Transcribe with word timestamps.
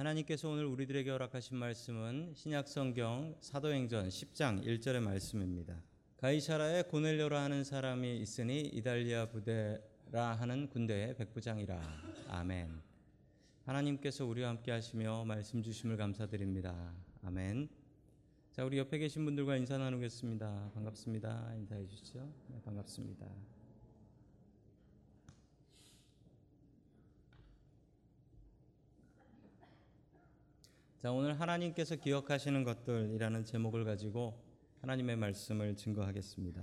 하나님께서 0.00 0.48
오늘 0.48 0.64
우리들에게 0.64 1.10
허락하신 1.10 1.58
말씀은 1.58 2.32
신약성경 2.34 3.36
사도행전 3.40 4.08
10장 4.08 4.64
1절의 4.64 5.00
말씀입니다. 5.00 5.76
가이사라에 6.16 6.84
고넬료라 6.84 7.42
하는 7.42 7.64
사람이 7.64 8.16
있으니 8.16 8.62
이달리아 8.62 9.26
부대라 9.26 10.36
하는 10.38 10.70
군대의 10.70 11.16
백부장이라. 11.16 11.78
아멘. 12.28 12.80
하나님께서 13.66 14.24
우리와 14.24 14.48
함께 14.48 14.70
하시며 14.72 15.26
말씀 15.26 15.62
주심을 15.62 15.98
감사드립니다. 15.98 16.94
아멘. 17.22 17.68
자, 18.52 18.64
우리 18.64 18.78
옆에 18.78 18.96
계신 18.96 19.26
분들과 19.26 19.56
인사 19.58 19.76
나누겠습니다. 19.76 20.70
반갑습니다. 20.72 21.52
인사해 21.56 21.86
주시죠. 21.86 22.26
네, 22.48 22.58
반갑습니다. 22.64 23.26
자, 31.02 31.10
오늘 31.10 31.40
하나님께서 31.40 31.96
기억하시는 31.96 32.62
것들이라는 32.62 33.46
제목을 33.46 33.86
가지고 33.86 34.38
하나님의 34.82 35.16
말씀을 35.16 35.74
증거하겠습니다. 35.74 36.62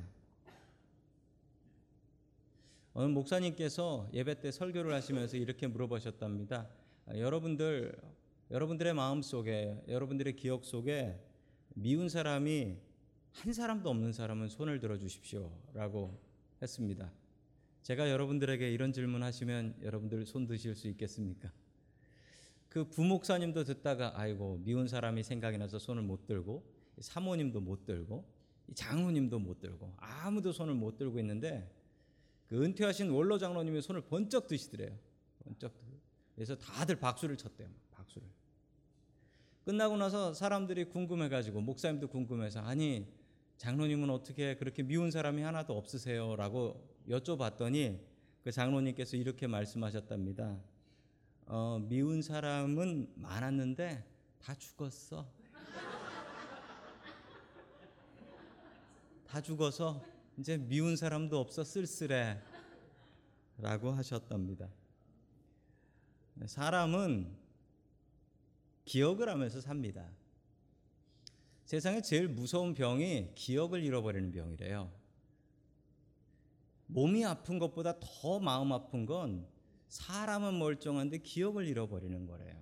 어느 2.94 3.08
목사님께서 3.08 4.08
예배 4.14 4.40
때 4.40 4.52
설교를 4.52 4.94
하시면서 4.94 5.38
이렇게 5.38 5.66
물어보셨답니다. 5.66 6.70
아, 7.08 7.18
여러분들 7.18 8.00
여러분들의 8.52 8.94
마음 8.94 9.24
속에 9.24 9.84
여러분들의 9.88 10.36
기억 10.36 10.66
속에 10.66 11.20
미운 11.74 12.08
사람이 12.08 12.78
한 13.32 13.54
사람도 13.54 13.90
없는 13.90 14.14
사람은 14.14 14.50
손을 14.50 14.80
들어 14.80 15.00
주십시오 15.00 15.52
라고 15.74 16.16
했습니다. 16.62 17.12
제가 17.82 18.12
여러분들에게 18.12 18.72
이런 18.72 18.94
질문 18.94 19.24
하시면 19.24 19.78
여러분들 19.82 20.28
손 20.28 20.46
드실 20.46 20.76
수 20.76 20.88
있겠습니까? 20.90 21.52
그 22.70 22.90
부목사님도 22.90 23.64
듣다가 23.64 24.14
아이고 24.20 24.60
미운 24.64 24.88
사람이 24.88 25.24
생각이 25.24 25.58
나서 25.58 25.80
손을 25.80 26.04
못 26.04 26.26
들고 26.26 26.64
사모님도 27.00 27.62
못 27.62 27.86
들고 27.86 28.26
장로님도 28.74 29.40
못 29.40 29.60
들고 29.60 29.94
아무도 29.98 30.52
손을 30.52 30.74
못 30.74 30.98
들고 30.98 31.20
있는데 31.20 31.72
그 32.48 32.64
은퇴하신 32.64 33.10
원로 33.10 33.38
장로님이 33.38 33.82
손을 33.82 34.02
번쩍 34.02 34.48
드시더래요. 34.48 34.98
번쩍. 35.44 35.74
그래서 36.36 36.58
다들 36.58 36.98
박수를 36.98 37.38
쳤대요. 37.38 37.70
박수를. 37.92 38.28
끝나고 39.66 39.98
나서 39.98 40.34
사람들이 40.34 40.86
궁금해가지고 40.86 41.62
목사님도 41.62 42.08
궁금해서 42.08 42.62
아니 42.62 43.06
장로님은 43.58 44.10
어떻게 44.10 44.56
그렇게 44.56 44.84
미운 44.84 45.12
사람이 45.12 45.42
하나도 45.42 45.76
없으세요?라고 45.76 46.88
여쭤봤더니 47.10 48.00
그 48.44 48.52
장로님께서 48.52 49.18
이렇게 49.18 49.48
말씀하셨답니다. 49.48 50.58
어, 51.50 51.80
미운 51.82 52.22
사람은 52.22 53.14
많았는데 53.16 54.04
다 54.42 54.54
죽었어. 54.54 55.26
다 59.26 59.42
죽어서 59.42 60.04
이제 60.38 60.58
미운 60.58 60.98
사람도 60.98 61.40
없어 61.40 61.64
쓸쓸해. 61.64 62.38
라고 63.60 63.92
하셨답니다. 63.92 64.70
사람은 66.46 67.34
기억을 68.84 69.30
하면서 69.30 69.62
삽니다. 69.62 70.06
세상에 71.64 72.02
제일 72.02 72.28
무서운 72.28 72.74
병이 72.74 73.32
기억을 73.36 73.84
잃어버리는 73.84 74.32
병이래요. 74.32 74.92
몸이 76.88 77.26
아픈 77.26 77.58
것보다 77.58 78.00
더 78.00 78.40
마음 78.40 78.74
아픈 78.74 79.06
건 79.06 79.48
사람은 79.90 80.58
멀쩡한데 80.60 81.20
기억을 81.20 81.66
잃어버리는 81.68 82.26
거래요. 82.26 82.56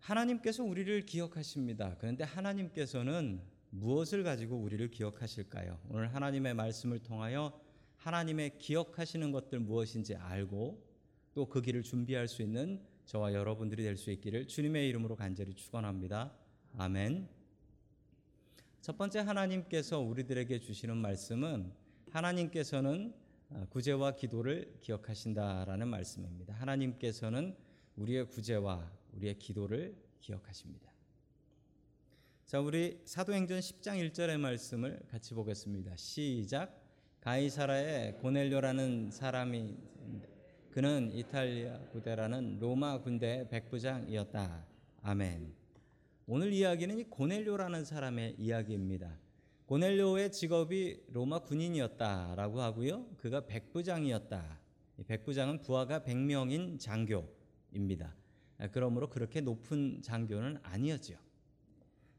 하나님께서 0.00 0.64
우리를 0.64 1.06
기억하십니다. 1.06 1.96
그런데 1.98 2.24
하나님께서는 2.24 3.40
무엇을 3.70 4.24
가지고 4.24 4.56
우리를 4.56 4.90
기억하실까요? 4.90 5.78
오늘 5.88 6.12
하나님의 6.14 6.54
말씀을 6.54 6.98
통하여 7.00 7.58
하나님의 7.96 8.58
기억하시는 8.58 9.30
것들 9.30 9.60
무엇인지 9.60 10.16
알고 10.16 10.90
또 11.34 11.46
그 11.46 11.62
길을 11.62 11.82
준비할 11.82 12.26
수 12.26 12.42
있는 12.42 12.80
저와 13.06 13.32
여러분들이 13.34 13.82
될 13.82 13.96
수 13.96 14.10
있기를 14.10 14.48
주님의 14.48 14.88
이름으로 14.88 15.16
간절히 15.16 15.54
축원합니다. 15.54 16.32
아멘. 16.76 17.28
첫 18.80 18.96
번째 18.96 19.20
하나님께서 19.20 20.00
우리들에게 20.00 20.58
주시는 20.60 20.96
말씀은 20.96 21.72
하나님께서는 22.10 23.14
구제와 23.70 24.16
기도를 24.16 24.78
기억하신다라는 24.80 25.88
말씀입니다. 25.88 26.54
하나님께서는 26.54 27.56
우리의 27.96 28.28
구제와 28.28 28.90
우리의 29.12 29.38
기도를 29.38 29.96
기억하십니다. 30.20 30.90
자, 32.46 32.60
우리 32.60 33.00
사도행전 33.04 33.60
10장 33.60 34.10
1절의 34.10 34.38
말씀을 34.38 35.00
같이 35.08 35.34
보겠습니다. 35.34 35.96
시작. 35.96 36.80
가이사라에 37.20 38.14
고넬료라는 38.14 39.10
사람이 39.10 39.76
그는 40.70 41.10
이탈리아 41.12 41.78
부대라는 41.92 42.58
로마 42.58 43.00
군대 43.02 43.46
백부장이었다. 43.50 44.66
아멘. 45.02 45.52
오늘 46.26 46.52
이야기는 46.52 46.98
이 46.98 47.04
고넬료라는 47.04 47.84
사람의 47.84 48.36
이야기입니다. 48.38 49.18
고넬료의 49.70 50.32
직업이 50.32 51.00
로마 51.12 51.38
군인이었다라고 51.38 52.60
하고요. 52.60 53.06
그가 53.18 53.46
백부장이었다. 53.46 54.58
백부장은 55.06 55.62
부하가 55.62 56.00
100명인 56.00 56.76
장교입니다. 56.80 58.16
그러므로 58.72 59.08
그렇게 59.08 59.40
높은 59.40 60.02
장교는 60.02 60.58
아니었죠. 60.64 61.14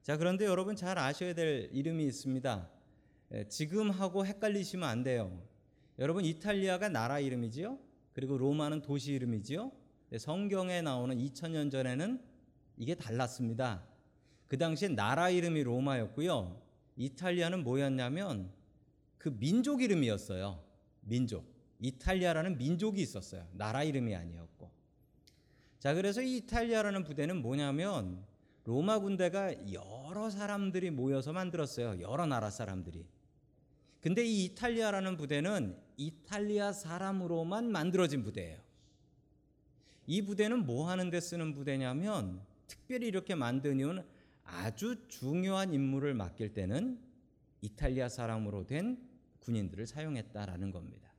자, 0.02 0.16
그런데 0.16 0.46
여러분 0.46 0.78
잘 0.78 0.98
아셔야 0.98 1.34
될 1.34 1.70
이름이 1.74 2.06
있습니다. 2.06 2.70
지금 3.50 3.92
하고 3.92 4.26
헷갈리시면 4.26 4.88
안 4.88 5.04
돼요. 5.04 5.46
여러분 6.00 6.24
이탈리아가 6.24 6.88
나라 6.88 7.20
이름이지요? 7.20 7.78
그리고 8.14 8.38
로마는 8.38 8.82
도시 8.82 9.12
이름이지요? 9.12 9.74
성경에 10.20 10.82
나오는 10.82 11.18
2000년 11.18 11.70
전에는 11.70 12.22
이게 12.78 12.96
달랐습니다. 12.96 13.86
그 14.48 14.58
당시에 14.58 14.88
나라 14.88 15.30
이름이 15.30 15.64
로마였고요. 15.64 16.71
이탈리아는 16.98 17.64
뭐였냐면 17.64 18.52
그 19.18 19.38
민족 19.38 19.82
이름이었어요. 19.82 20.64
민족. 21.02 21.46
이탈리아라는 21.80 22.58
민족이 22.58 23.02
있었어요. 23.02 23.48
나라 23.54 23.84
이름이 23.84 24.16
아니었고. 24.16 24.70
자, 25.80 25.94
그래서 25.94 26.22
이 26.22 26.38
이탈리아라는 26.38 27.04
부대는 27.04 27.42
뭐냐면 27.42 28.24
로마 28.66 29.00
군대가 29.00 29.52
여러 29.74 30.30
사람들이 30.30 30.92
모여서 30.92 31.34
만들었어요. 31.34 32.02
여러 32.02 32.26
나라 32.26 32.52
사람들이. 32.52 33.06
근데 34.00 34.24
이 34.24 34.46
이탈리아라는 34.46 35.18
부대는 35.18 35.78
이탈리아 35.98 36.72
사람으로만 36.74 37.72
만들어진 37.72 38.24
부대예요. 38.24 38.60
이 40.08 40.22
부대는 40.24 40.66
뭐 40.66 40.90
하는데 40.90 41.20
쓰는 41.20 41.54
부대냐면 41.54 42.42
특별히 42.68 43.08
이렇게 43.08 43.36
만든 43.36 43.80
이유는 43.80 44.04
아주 44.44 45.08
중요한 45.08 45.74
임무를 45.74 46.14
맡길 46.14 46.54
때는 46.54 47.00
이탈리아 47.62 48.10
사람으로 48.10 48.66
된 48.66 48.98
군인들을 49.40 49.88
사용했다라는 49.88 50.72
겁니다. 50.72 51.12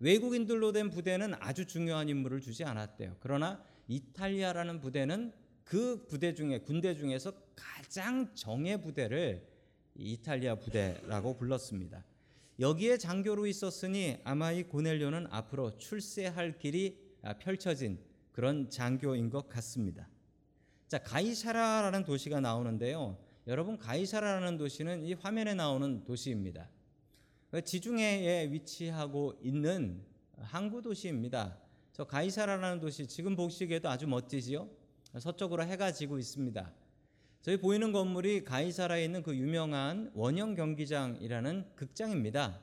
외국인들로 0.00 0.72
된 0.72 0.90
부대는 0.90 1.34
아주 1.34 1.66
중요한 1.66 2.08
임무를 2.08 2.40
주지 2.40 2.64
않았대요. 2.64 3.16
그러나 3.20 3.64
이탈리아라는 3.88 4.80
부대는 4.80 5.32
그 5.64 6.06
부대 6.06 6.34
중에 6.34 6.58
군대 6.58 6.94
중에서 6.94 7.32
가장 7.54 8.34
정예 8.34 8.78
부대를 8.78 9.46
이탈리아 9.94 10.56
부대라고 10.56 11.36
불렀습니다. 11.36 12.04
여기에 12.60 12.98
장교로 12.98 13.46
있었으니 13.46 14.18
아마 14.24 14.52
이 14.52 14.64
고넬료는 14.64 15.28
앞으로 15.30 15.76
출세할 15.78 16.58
길이 16.58 16.98
펼쳐진 17.40 17.98
그런 18.32 18.68
장교인 18.68 19.30
것 19.30 19.48
같습니다. 19.48 20.08
자, 20.94 21.02
가이사라라는 21.02 22.04
도시가 22.04 22.38
나오는데요. 22.38 23.18
여러분 23.48 23.76
가이사라라는 23.78 24.58
도시는 24.58 25.02
이 25.02 25.14
화면에 25.14 25.52
나오는 25.52 26.04
도시입니다. 26.04 26.70
지중해에 27.64 28.52
위치하고 28.52 29.34
있는 29.42 30.04
항구 30.38 30.82
도시입니다. 30.82 31.58
저 31.92 32.04
가이사라라는 32.04 32.78
도시 32.78 33.08
지금 33.08 33.34
보시기에도 33.34 33.88
아주 33.88 34.06
멋지지요? 34.06 34.68
서쪽으로 35.18 35.64
해가 35.64 35.90
지고 35.90 36.16
있습니다. 36.16 36.72
저희 37.42 37.56
보이는 37.56 37.90
건물이 37.90 38.44
가이사라에 38.44 39.04
있는 39.04 39.24
그 39.24 39.34
유명한 39.34 40.12
원형 40.14 40.54
경기장이라는 40.54 41.72
극장입니다. 41.74 42.62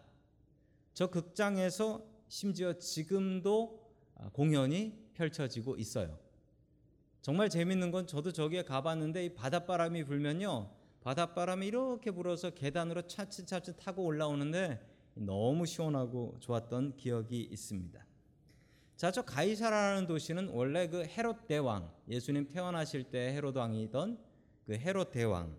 저 0.93 1.07
극장에서 1.07 2.01
심지어 2.29 2.79
지금도 2.79 3.91
공연이 4.31 4.93
펼쳐지고 5.15 5.75
있어요. 5.75 6.30
정말 7.21 7.49
재밌는 7.49 7.91
건 7.91 8.07
저도 8.07 8.31
저기에 8.31 8.63
가봤는데 8.63 9.25
이 9.25 9.33
바닷바람이 9.35 10.05
불면요. 10.05 10.71
바닷바람이 11.01 11.67
이렇게 11.67 12.09
불어서 12.09 12.49
계단으로 12.49 13.03
차츰차츰 13.03 13.75
타고 13.77 14.03
올라오는데 14.03 14.83
너무 15.13 15.67
시원하고 15.67 16.37
좋았던 16.39 16.97
기억이 16.97 17.41
있습니다. 17.51 18.05
자, 18.95 19.11
저 19.11 19.23
가이사라라는 19.23 20.07
도시는 20.07 20.49
원래 20.49 20.87
그 20.87 21.03
헤롯 21.03 21.47
대왕, 21.47 21.91
예수님 22.07 22.49
태어나실 22.49 23.05
때 23.05 23.33
헤롯 23.33 23.55
왕이던 23.55 24.19
그 24.65 24.73
헤롯 24.73 25.11
대왕, 25.11 25.57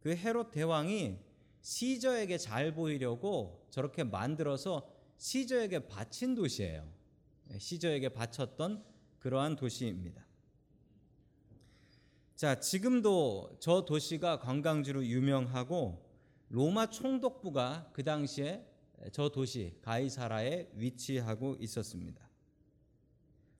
그 0.00 0.14
헤롯 0.14 0.50
대왕이 0.50 1.18
시저에게 1.60 2.38
잘 2.38 2.72
보이려고 2.72 3.66
저렇게 3.70 4.04
만들어서 4.04 4.88
시저에게 5.18 5.86
바친 5.86 6.34
도시예요. 6.34 6.86
네, 7.46 7.58
시저에게 7.58 8.10
바쳤던 8.10 8.84
그러한 9.18 9.56
도시입니다. 9.56 10.27
자, 12.38 12.60
지금도 12.60 13.56
저 13.58 13.84
도시가 13.84 14.38
관광지로 14.38 15.04
유명하고 15.04 16.00
로마 16.50 16.88
총독부가 16.88 17.90
그 17.92 18.04
당시에 18.04 18.64
저 19.10 19.28
도시 19.28 19.74
가이사라에 19.82 20.68
위치하고 20.74 21.56
있었습니다. 21.58 22.30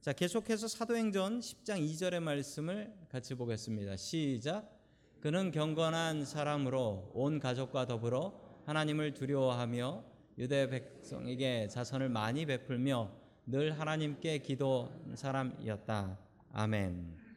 자, 0.00 0.12
계속해서 0.12 0.68
사도행전 0.68 1.40
10장 1.40 1.84
2절의 1.90 2.20
말씀을 2.20 2.94
같이 3.08 3.34
보겠습니다. 3.34 3.96
시작. 3.96 4.70
그는 5.18 5.50
경건한 5.50 6.24
사람으로 6.24 7.10
온 7.14 7.40
가족과 7.40 7.84
더불어 7.84 8.32
하나님을 8.66 9.12
두려워하며 9.12 10.04
유대 10.38 10.68
백성에게 10.68 11.66
자선을 11.66 12.10
많이 12.10 12.46
베풀며 12.46 13.10
늘 13.44 13.76
하나님께 13.76 14.38
기도 14.38 14.88
사람이었다. 15.16 16.16
아멘. 16.52 17.27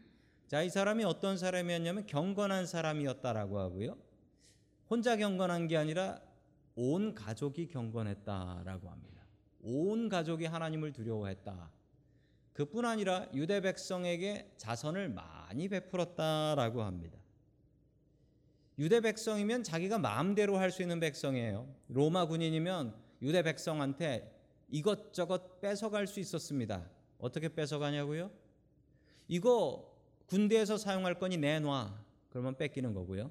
자, 0.52 0.62
이 0.64 0.70
사람이 0.70 1.06
어떤 1.06 1.38
사람이었냐면 1.38 2.06
경건한 2.08 2.66
사람이었다라고 2.66 3.58
하고요. 3.58 3.98
혼자 4.90 5.16
경건한 5.16 5.70
게 5.70 5.78
아니라 5.78 6.20
온 6.76 7.16
가족이 7.16 7.70
경건했다라고 7.70 8.90
합니다. 8.90 9.22
온 9.62 10.10
가족이 10.10 10.48
하나님을 10.48 10.92
두려워했다. 10.92 11.72
그뿐 12.52 12.84
아니라 12.84 13.30
유대 13.34 13.62
백성에게 13.62 14.56
자선을 14.58 15.08
많이 15.08 15.70
베풀었다라고 15.70 16.84
합니다. 16.84 17.18
유대 18.78 19.00
백성이면 19.00 19.64
자기가 19.64 20.00
마음대로 20.00 20.58
할 20.58 20.72
수 20.72 20.82
있는 20.82 21.00
백성이에요. 21.00 21.74
로마 21.88 22.26
군인이면 22.26 22.94
유대 23.22 23.42
백성한테 23.42 24.38
이것저것 24.68 25.62
뺏어갈 25.62 26.08
수 26.08 26.20
있었습니다. 26.20 26.90
어떻게 27.20 27.48
뺏어가냐고요? 27.48 28.30
이거 29.30 29.91
군대에서 30.32 30.78
사용할 30.78 31.20
거니 31.20 31.36
내놔. 31.36 31.94
그러면 32.30 32.56
뺏기는 32.56 32.94
거고요. 32.94 33.30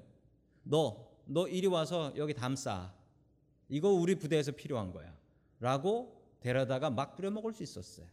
너, 0.61 1.09
너 1.25 1.47
이리 1.47 1.65
와서 1.65 2.13
여기 2.15 2.35
담싸. 2.35 2.93
이거 3.69 3.89
우리 3.89 4.13
부대에서 4.13 4.51
필요한 4.51 4.91
거야. 4.91 5.11
라고 5.59 6.21
데려다가 6.41 6.91
막 6.91 7.15
뿌려먹을 7.15 7.53
수 7.53 7.63
있었어요. 7.63 8.05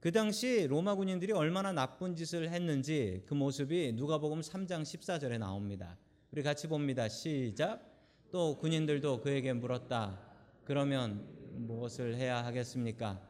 그 0.00 0.10
당시 0.12 0.66
로마 0.66 0.94
군인들이 0.94 1.32
얼마나 1.32 1.72
나쁜 1.72 2.16
짓을 2.16 2.48
했는지 2.48 3.22
그 3.26 3.34
모습이 3.34 3.92
누가복음 3.92 4.40
3장 4.40 4.80
14절에 4.80 5.38
나옵니다. 5.38 5.98
우리 6.32 6.42
같이 6.42 6.68
봅니다. 6.68 7.06
시작. 7.08 7.82
또 8.30 8.56
군인들도 8.56 9.20
그에게 9.20 9.52
물었다. 9.52 10.18
그러면 10.64 11.26
무엇을 11.52 12.16
해야 12.16 12.42
하겠습니까? 12.46 13.20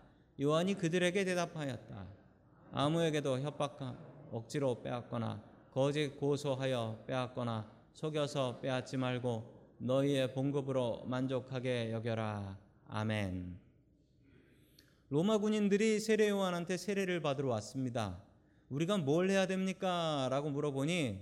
요한이 0.41 0.75
그들에게 0.75 1.25
대답하였다. 1.25 2.07
아무에게도 2.71 3.41
협박하 3.41 4.14
억지로 4.35 4.83
빼앗거나 4.83 5.41
거짓 5.71 6.17
고소하여 6.19 7.05
빼앗거나 7.07 7.71
속여서 7.93 8.59
빼앗지 8.61 8.97
말고 8.97 9.55
너희의 9.79 10.33
봉급으로 10.33 11.05
만족하게 11.07 11.93
여겨라. 11.93 12.59
아멘. 12.89 13.57
로마 15.11 15.39
군인들이 15.39 16.01
세례 16.01 16.31
요한한테 16.31 16.77
세례를 16.77 17.21
받으러 17.21 17.49
왔습니다. 17.51 18.21
우리가 18.71 18.99
뭘 18.99 19.31
해야 19.31 19.47
됩니까? 19.47 20.27
라고 20.31 20.51
물어보니 20.51 21.21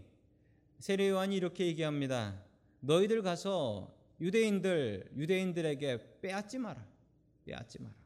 세례 0.78 1.10
요한이 1.10 1.36
이렇게 1.36 1.66
얘기합니다. 1.66 2.42
너희들 2.80 3.22
가서 3.22 3.94
유대인들 4.20 5.10
유대인들에게 5.16 6.20
빼앗지 6.22 6.58
마라. 6.58 6.82
빼앗지 7.44 7.82
마라. 7.82 8.01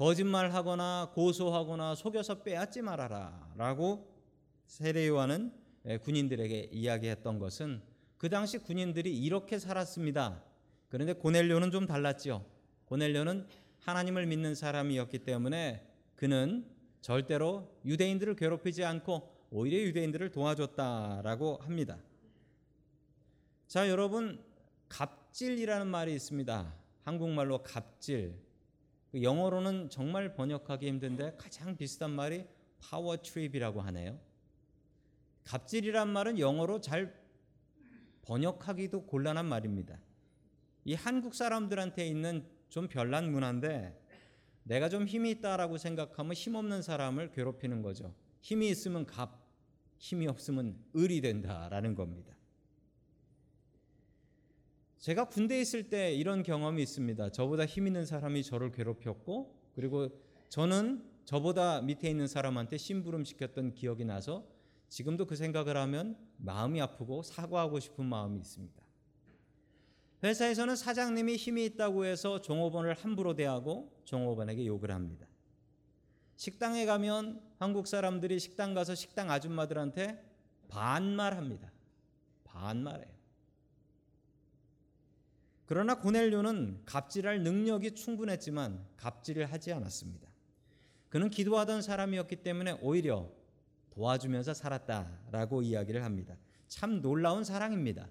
거짓말하거나 0.00 1.10
고소하거나 1.12 1.94
속여서 1.94 2.42
빼앗지 2.42 2.80
말아라라고 2.80 4.10
세례 4.64 5.06
요한은 5.06 5.52
군인들에게 6.00 6.70
이야기했던 6.72 7.38
것은 7.38 7.82
그 8.16 8.30
당시 8.30 8.56
군인들이 8.56 9.14
이렇게 9.14 9.58
살았습니다. 9.58 10.42
그런데 10.88 11.12
고넬료는 11.12 11.70
좀 11.70 11.86
달랐죠. 11.86 12.46
고넬료는 12.86 13.46
하나님을 13.80 14.24
믿는 14.24 14.54
사람이었기 14.54 15.18
때문에 15.18 15.86
그는 16.16 16.64
절대로 17.02 17.70
유대인들을 17.84 18.36
괴롭히지 18.36 18.82
않고 18.82 19.30
오히려 19.50 19.82
유대인들을 19.82 20.30
도와줬다라고 20.30 21.58
합니다. 21.60 21.98
자, 23.68 23.90
여러분 23.90 24.42
갑질이라는 24.88 25.86
말이 25.86 26.14
있습니다. 26.14 26.74
한국말로 27.04 27.62
갑질. 27.62 28.48
그 29.10 29.22
영어로는 29.22 29.90
정말 29.90 30.34
번역하기 30.34 30.86
힘든데 30.86 31.34
가장 31.36 31.76
비슷한 31.76 32.10
말이 32.10 32.44
파워 32.78 33.16
트립이라고 33.16 33.80
하네요. 33.82 34.18
갑질이란 35.44 36.08
말은 36.08 36.38
영어로 36.38 36.80
잘 36.80 37.18
번역하기도 38.22 39.06
곤란한 39.06 39.46
말입니다. 39.46 39.98
이 40.84 40.94
한국 40.94 41.34
사람들한테 41.34 42.06
있는 42.06 42.46
좀 42.68 42.88
별난 42.88 43.30
문화인데 43.32 44.00
내가 44.62 44.88
좀 44.88 45.06
힘이 45.06 45.32
있다라고 45.32 45.78
생각하면 45.78 46.32
힘없는 46.32 46.82
사람을 46.82 47.32
괴롭히는 47.32 47.82
거죠. 47.82 48.14
힘이 48.40 48.68
있으면 48.68 49.06
갑, 49.06 49.40
힘이 49.98 50.28
없으면 50.28 50.78
을이 50.96 51.20
된다라는 51.20 51.94
겁니다. 51.94 52.32
제가 55.00 55.24
군대에 55.24 55.62
있을 55.62 55.88
때 55.88 56.14
이런 56.14 56.42
경험이 56.42 56.82
있습니다. 56.82 57.30
저보다 57.30 57.64
힘 57.64 57.86
있는 57.86 58.04
사람이 58.04 58.44
저를 58.44 58.70
괴롭혔고 58.70 59.56
그리고 59.74 60.08
저는 60.50 61.02
저보다 61.24 61.80
밑에 61.80 62.10
있는 62.10 62.26
사람한테 62.26 62.76
심부름 62.76 63.24
시켰던 63.24 63.74
기억이 63.74 64.04
나서 64.04 64.46
지금도 64.88 65.26
그 65.26 65.36
생각을 65.36 65.76
하면 65.76 66.18
마음이 66.36 66.80
아프고 66.82 67.22
사과하고 67.22 67.80
싶은 67.80 68.04
마음이 68.04 68.40
있습니다. 68.40 68.82
회사에서는 70.22 70.76
사장님이 70.76 71.36
힘이 71.36 71.64
있다고 71.64 72.04
해서 72.04 72.42
종업원을 72.42 72.92
함부로 72.92 73.34
대하고 73.34 73.90
종업원에게 74.04 74.66
욕을 74.66 74.90
합니다. 74.90 75.26
식당에 76.36 76.84
가면 76.84 77.40
한국 77.56 77.86
사람들이 77.86 78.38
식당 78.38 78.74
가서 78.74 78.94
식당 78.94 79.30
아줌마들한테 79.30 80.22
반말합니다. 80.68 81.72
반말해요. 82.44 83.19
그러나 85.70 85.94
고넬료는 85.94 86.82
갑질할 86.84 87.44
능력이 87.44 87.94
충분했지만 87.94 88.84
갑질을 88.96 89.52
하지 89.52 89.72
않았습니다. 89.72 90.28
그는 91.08 91.30
기도하던 91.30 91.80
사람이었기 91.80 92.42
때문에 92.42 92.72
오히려 92.82 93.30
도와주면서 93.90 94.52
살았다라고 94.52 95.62
이야기를 95.62 96.02
합니다. 96.02 96.34
참 96.66 97.00
놀라운 97.00 97.44
사랑입니다. 97.44 98.08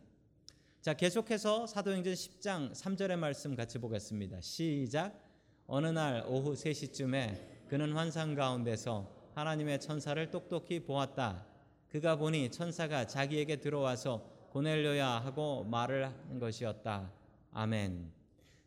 자, 0.81 0.93
계속해서 0.93 1.67
사도행전 1.67 2.13
10장 2.13 2.71
3절의 2.71 3.17
말씀 3.17 3.57
같이 3.57 3.77
보겠습니다. 3.77 4.39
시작. 4.39 5.19
어느 5.67 5.87
날 5.87 6.23
오후 6.29 6.53
3시쯤에 6.53 7.67
그는 7.67 7.91
환상 7.91 8.35
가운데서 8.35 9.13
하나님의 9.35 9.81
천사를 9.81 10.31
똑똑히 10.31 10.79
보았다. 10.85 11.45
그가 11.89 12.15
보니 12.15 12.51
천사가 12.51 13.07
자기에게 13.07 13.57
들어와서 13.57 14.23
고넬료야 14.51 15.05
하고 15.05 15.65
말을 15.65 16.05
한 16.05 16.39
것이었다. 16.39 17.18
아멘. 17.51 18.11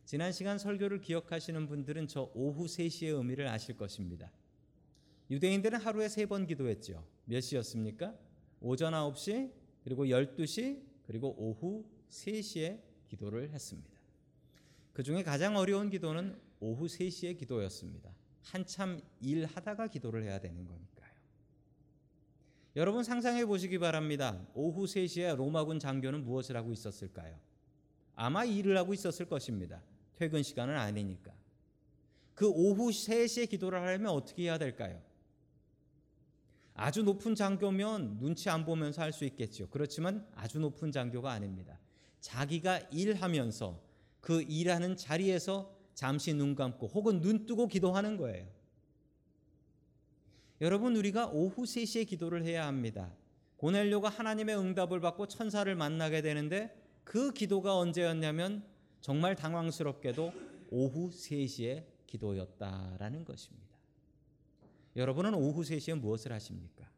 지난 0.04 0.32
시간 0.32 0.58
설교를 0.58 1.00
기억하시는 1.00 1.66
분들은 1.66 2.08
저 2.08 2.30
오후 2.34 2.66
3시의 2.66 3.16
의미를 3.16 3.48
아실 3.48 3.76
것입니다. 3.76 4.30
유대인들은 5.30 5.78
하루에 5.80 6.08
세 6.08 6.26
번 6.26 6.46
기도했죠. 6.46 7.06
몇 7.24 7.40
시였습니까? 7.40 8.14
오전 8.60 8.92
9시, 8.92 9.52
그리고 9.84 10.04
12시, 10.06 10.82
그리고 11.06 11.34
오후 11.38 11.84
3시에 12.10 12.80
기도를 13.08 13.50
했습니다. 13.50 13.90
그 14.92 15.02
중에 15.02 15.22
가장 15.22 15.56
어려운 15.56 15.88
기도는 15.88 16.38
오후 16.60 16.86
3시에 16.86 17.38
기도였습니다. 17.38 18.14
한참 18.42 19.00
일하다가 19.20 19.86
기도를 19.88 20.24
해야 20.24 20.38
되는 20.38 20.66
거니까요. 20.66 21.12
여러분 22.76 23.04
상상해 23.04 23.46
보시기 23.46 23.78
바랍니다. 23.78 24.46
오후 24.54 24.84
3시에 24.84 25.36
로마군 25.36 25.78
장교는 25.78 26.24
무엇을 26.24 26.56
하고 26.56 26.72
있었을까요? 26.72 27.38
아마 28.22 28.44
일을 28.44 28.76
하고 28.76 28.94
있었을 28.94 29.26
것입니다. 29.26 29.82
퇴근 30.14 30.44
시간은 30.44 30.76
아니니까. 30.76 31.32
그 32.36 32.48
오후 32.48 32.90
3시에 32.90 33.50
기도를 33.50 33.82
하려면 33.82 34.12
어떻게 34.12 34.44
해야 34.44 34.58
될까요? 34.58 35.02
아주 36.74 37.02
높은 37.02 37.34
장교면 37.34 38.18
눈치 38.20 38.48
안 38.48 38.64
보면서 38.64 39.02
할 39.02 39.12
수 39.12 39.24
있겠죠. 39.24 39.68
그렇지만 39.70 40.24
아주 40.36 40.60
높은 40.60 40.92
장교가 40.92 41.32
아닙니다. 41.32 41.80
자기가 42.20 42.78
일하면서 42.92 43.82
그 44.20 44.42
일하는 44.42 44.96
자리에서 44.96 45.76
잠시 45.94 46.32
눈 46.32 46.54
감고 46.54 46.86
혹은 46.86 47.20
눈 47.20 47.44
뜨고 47.44 47.66
기도하는 47.66 48.16
거예요. 48.18 48.46
여러분 50.60 50.94
우리가 50.94 51.26
오후 51.26 51.64
3시에 51.64 52.06
기도를 52.06 52.44
해야 52.44 52.68
합니다. 52.68 53.12
고넬료가 53.56 54.08
하나님의 54.08 54.56
응답을 54.56 55.00
받고 55.00 55.26
천사를 55.26 55.74
만나게 55.74 56.22
되는데 56.22 56.81
그 57.04 57.32
기도가 57.32 57.76
언제였냐면 57.76 58.64
정말 59.00 59.34
당황스럽게도 59.36 60.32
오후 60.70 61.10
3시에 61.10 61.84
기도였다라는 62.06 63.24
것입니다. 63.24 63.66
여러분은 64.96 65.34
오후 65.34 65.62
3시에 65.62 65.98
무엇을 65.98 66.32
하십니까? 66.32 66.90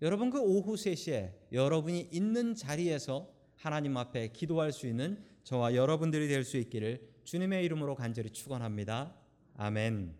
여러분 0.00 0.30
그 0.30 0.40
오후 0.40 0.74
3시에 0.74 1.32
여러분이 1.52 2.08
있는 2.10 2.54
자리에서 2.54 3.30
하나님 3.56 3.96
앞에 3.96 4.32
기도할 4.32 4.72
수 4.72 4.86
있는 4.86 5.24
저와 5.44 5.74
여러분들이 5.74 6.28
될 6.28 6.44
수 6.44 6.56
있기를 6.56 7.08
주님의 7.24 7.64
이름으로 7.64 7.94
간절히 7.94 8.30
축원합니다. 8.30 9.14
아멘. 9.56 10.14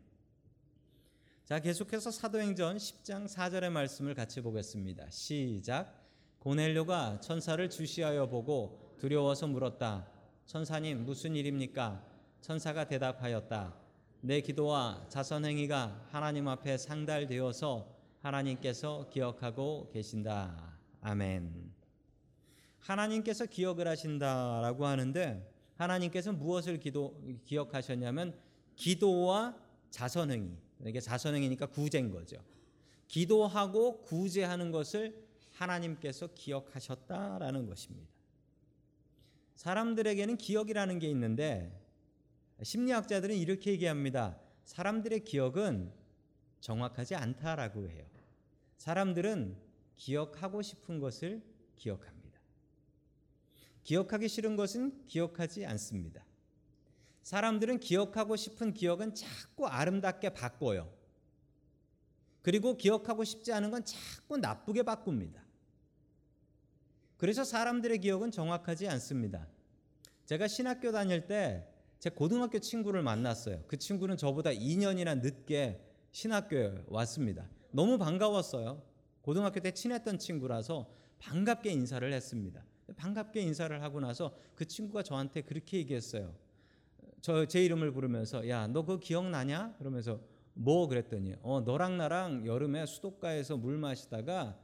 자, 1.44 1.58
계속해서 1.58 2.10
사도행전 2.10 2.76
10장 2.76 3.26
4절의 3.26 3.70
말씀을 3.70 4.14
같이 4.14 4.40
보겠습니다. 4.40 5.10
시작. 5.10 6.00
고넬료가 6.38 7.20
천사를 7.20 7.68
주시하여 7.68 8.28
보고 8.28 8.81
두려워서 9.02 9.48
물었다. 9.48 10.06
천사님 10.46 11.04
무슨 11.04 11.34
일입니까? 11.34 12.06
천사가 12.40 12.86
대답하였다. 12.86 13.74
내 14.20 14.40
기도와 14.40 15.06
자선 15.08 15.44
행위가 15.44 16.06
하나님 16.12 16.46
앞에 16.46 16.78
상달되어서 16.78 17.92
하나님께서 18.20 19.08
기억하고 19.10 19.90
계신다. 19.92 20.78
아멘. 21.00 21.72
하나님께서 22.78 23.46
기억을 23.46 23.88
하신다라고 23.88 24.86
하는데 24.86 25.52
하나님께서 25.74 26.32
무엇을 26.32 26.78
기도 26.78 27.20
기억하셨냐면 27.44 28.38
기도와 28.76 29.56
자선 29.90 30.30
행위. 30.30 30.56
이게 30.86 31.00
자선 31.00 31.34
행위니까 31.34 31.66
구제인 31.66 32.12
거죠. 32.12 32.36
기도하고 33.08 34.02
구제하는 34.02 34.70
것을 34.70 35.26
하나님께서 35.50 36.28
기억하셨다라는 36.28 37.66
것입니다. 37.66 38.11
사람들에게는 39.62 40.38
기억이라는 40.38 40.98
게 40.98 41.08
있는데 41.10 41.72
심리학자들은 42.60 43.36
이렇게 43.36 43.70
얘기합니다. 43.70 44.36
사람들의 44.64 45.22
기억은 45.22 45.92
정확하지 46.58 47.14
않다라고 47.14 47.88
해요. 47.88 48.04
사람들은 48.78 49.56
기억하고 49.94 50.62
싶은 50.62 50.98
것을 50.98 51.44
기억합니다. 51.76 52.40
기억하기 53.84 54.26
싫은 54.26 54.56
것은 54.56 55.06
기억하지 55.06 55.64
않습니다. 55.64 56.24
사람들은 57.22 57.78
기억하고 57.78 58.34
싶은 58.34 58.74
기억은 58.74 59.14
자꾸 59.14 59.68
아름답게 59.68 60.30
바꿔요. 60.30 60.92
그리고 62.42 62.76
기억하고 62.76 63.22
싶지 63.22 63.52
않은 63.52 63.70
건 63.70 63.84
자꾸 63.84 64.38
나쁘게 64.38 64.82
바꿉니다. 64.82 65.40
그래서 67.16 67.44
사람들의 67.44 68.00
기억은 68.00 68.32
정확하지 68.32 68.88
않습니다. 68.88 69.46
제가 70.26 70.48
신학교 70.48 70.92
다닐 70.92 71.26
때 71.26 71.72
제 72.02 72.10
고등학교 72.10 72.58
친구를 72.58 73.00
만났어요. 73.00 73.62
그 73.68 73.76
친구는 73.76 74.16
저보다 74.16 74.50
2년이나 74.50 75.20
늦게 75.20 75.80
신학교에 76.10 76.82
왔습니다. 76.88 77.48
너무 77.70 77.96
반가웠어요. 77.96 78.82
고등학교 79.20 79.60
때 79.60 79.70
친했던 79.70 80.18
친구라서 80.18 80.90
반갑게 81.20 81.70
인사를 81.70 82.12
했습니다. 82.12 82.64
반갑게 82.96 83.40
인사를 83.42 83.80
하고 83.84 84.00
나서 84.00 84.36
그 84.56 84.64
친구가 84.64 85.04
저한테 85.04 85.42
그렇게 85.42 85.76
얘기했어요. 85.78 86.34
저 87.20 87.46
제 87.46 87.64
이름을 87.64 87.92
부르면서 87.92 88.48
야 88.48 88.66
너 88.66 88.80
그거 88.82 88.98
기억나냐? 88.98 89.76
그러면서 89.78 90.18
뭐 90.54 90.88
그랬더니 90.88 91.36
어 91.42 91.60
너랑 91.60 91.98
나랑 91.98 92.48
여름에 92.48 92.84
수도가에서 92.84 93.58
물 93.58 93.78
마시다가 93.78 94.58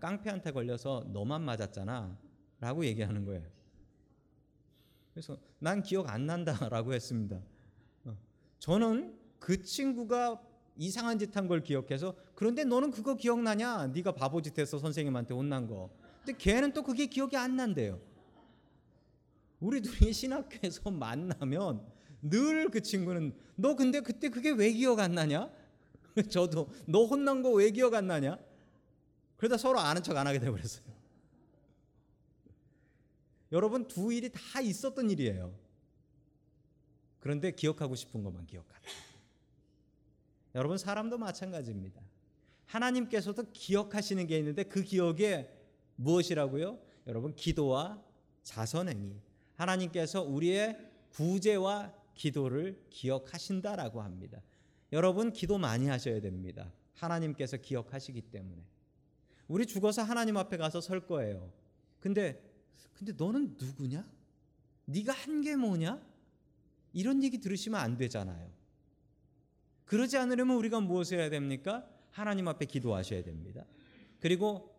깡패한테 0.00 0.52
걸려서 0.52 1.02
너만 1.14 1.40
맞았잖아. 1.40 2.18
라고 2.60 2.84
얘기하는 2.84 3.24
거예요. 3.24 3.63
그래서 5.14 5.38
난 5.60 5.82
기억 5.82 6.10
안 6.10 6.26
난다라고 6.26 6.92
했습니다. 6.92 7.40
어, 8.04 8.16
저는 8.58 9.16
그 9.38 9.62
친구가 9.62 10.42
이상한 10.76 11.18
짓 11.20 11.36
한 11.36 11.46
걸 11.46 11.62
기억해서 11.62 12.16
그런데 12.34 12.64
너는 12.64 12.90
그거 12.90 13.14
기억나냐? 13.14 13.86
네가 13.88 14.12
바보짓 14.12 14.58
해서 14.58 14.78
선생님한테 14.78 15.32
혼난 15.34 15.68
거. 15.68 15.88
근데 16.24 16.36
걔는 16.36 16.72
또 16.72 16.82
그게 16.82 17.06
기억이 17.06 17.36
안 17.36 17.54
난대요. 17.56 18.00
우리 19.60 19.80
둘이 19.80 20.12
신학교에서 20.12 20.90
만나면 20.90 21.86
늘 22.22 22.68
그 22.70 22.80
친구는 22.80 23.34
너 23.54 23.76
근데 23.76 24.00
그때 24.00 24.28
그게 24.30 24.50
왜 24.50 24.72
기억 24.72 24.98
안 24.98 25.12
나냐? 25.14 25.48
저도 26.28 26.68
너 26.86 27.04
혼난 27.04 27.42
거 27.42 27.50
왜 27.52 27.70
기억 27.70 27.94
안 27.94 28.06
나냐? 28.08 28.36
그러다 29.36 29.58
서로 29.58 29.78
아는 29.78 30.02
척 30.02 30.16
안 30.16 30.26
하게 30.26 30.38
돼 30.40 30.50
버렸어요. 30.50 30.84
여러분 33.52 33.86
두 33.86 34.12
일이 34.12 34.30
다 34.32 34.60
있었던 34.60 35.10
일이에요. 35.10 35.54
그런데 37.20 37.50
기억하고 37.52 37.94
싶은 37.94 38.22
것만 38.22 38.46
기억하다. 38.46 38.80
여러분 40.54 40.78
사람도 40.78 41.18
마찬가지입니다. 41.18 42.00
하나님께서도 42.66 43.50
기억하시는 43.52 44.26
게 44.26 44.38
있는데 44.38 44.62
그 44.62 44.82
기억에 44.82 45.50
무엇이라고요? 45.96 46.78
여러분 47.06 47.34
기도와 47.34 48.02
자선행위. 48.42 49.20
하나님께서 49.56 50.22
우리의 50.22 50.78
구제와 51.12 51.94
기도를 52.14 52.80
기억하신다라고 52.90 54.02
합니다. 54.02 54.42
여러분 54.92 55.32
기도 55.32 55.58
많이 55.58 55.86
하셔야 55.88 56.20
됩니다. 56.20 56.72
하나님께서 56.94 57.56
기억하시기 57.56 58.20
때문에. 58.22 58.62
우리 59.48 59.66
죽어서 59.66 60.02
하나님 60.02 60.36
앞에 60.36 60.56
가서 60.56 60.80
설 60.80 61.06
거예요. 61.06 61.52
근데 62.00 62.40
근데 62.94 63.12
너는 63.12 63.56
누구냐? 63.58 64.04
네가 64.86 65.12
한 65.12 65.42
게 65.42 65.56
뭐냐? 65.56 66.00
이런 66.92 67.22
얘기 67.22 67.38
들으시면 67.40 67.80
안 67.80 67.96
되잖아요. 67.96 68.50
그러지 69.84 70.16
않으려면 70.16 70.56
우리가 70.56 70.80
무엇을 70.80 71.18
해야 71.18 71.28
됩니까? 71.30 71.86
하나님 72.10 72.46
앞에 72.48 72.66
기도하셔야 72.66 73.22
됩니다. 73.22 73.64
그리고 74.20 74.74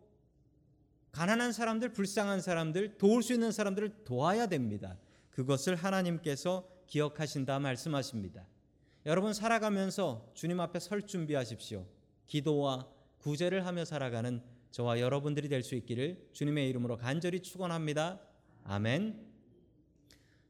가난한 1.11 1.51
사람들, 1.53 1.93
불쌍한 1.93 2.41
사람들, 2.41 2.97
도울 2.97 3.21
수 3.23 3.33
있는 3.33 3.51
사람들을 3.51 4.03
도와야 4.05 4.47
됩니다. 4.47 4.97
그것을 5.31 5.75
하나님께서 5.75 6.67
기억하신다 6.87 7.59
말씀하십니다. 7.59 8.47
여러분 9.05 9.33
살아가면서 9.33 10.31
주님 10.33 10.59
앞에 10.59 10.79
설 10.79 11.03
준비하십시오. 11.03 11.85
기도와 12.27 12.87
구제를 13.19 13.65
하며 13.65 13.85
살아가는 13.85 14.41
저와 14.75 14.99
여러분들이 14.99 15.47
될 15.47 15.63
수 15.63 15.73
있기를 15.75 16.27
주님의 16.33 16.67
이름으로 16.67 16.97
간절히 16.97 17.39
축원합니다. 17.39 18.19
아멘. 18.65 19.25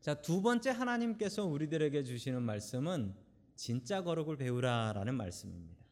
자, 0.01 0.15
두 0.15 0.41
번째 0.41 0.71
하나님께서 0.71 1.45
우리들에게 1.45 2.03
주시는 2.03 2.41
말씀은 2.41 3.13
진짜 3.55 4.01
거룩을 4.03 4.35
배우라라는 4.37 5.13
말씀입니다. 5.13 5.85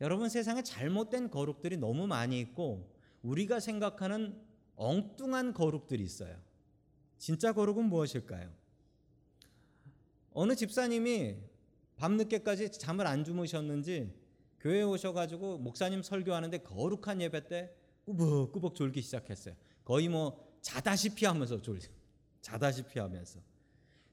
여러분 0.00 0.30
세상에 0.30 0.62
잘못된 0.62 1.28
거룩들이 1.28 1.76
너무 1.76 2.06
많이 2.06 2.40
있고 2.40 2.90
우리가 3.20 3.60
생각하는 3.60 4.40
엉뚱한 4.76 5.52
거룩들이 5.52 6.02
있어요. 6.02 6.40
진짜 7.18 7.52
거룩은 7.52 7.84
무엇일까요? 7.84 8.50
어느 10.32 10.54
집사님이 10.56 11.36
밤늦게까지 11.96 12.72
잠을 12.72 13.06
안 13.06 13.22
주무셨는지 13.22 14.23
교회에 14.64 14.82
오셔가지고 14.82 15.58
목사님 15.58 16.02
설교하는데 16.02 16.58
거룩한 16.62 17.20
예배 17.20 17.48
때 17.48 17.76
꾸벅꾸벅 18.06 18.74
졸기 18.74 19.02
시작했어요. 19.02 19.54
거의 19.84 20.08
뭐 20.08 20.42
자다시피 20.62 21.26
하면서 21.26 21.60
졸, 21.60 21.78
자다시피 22.40 22.98
하면서. 22.98 23.40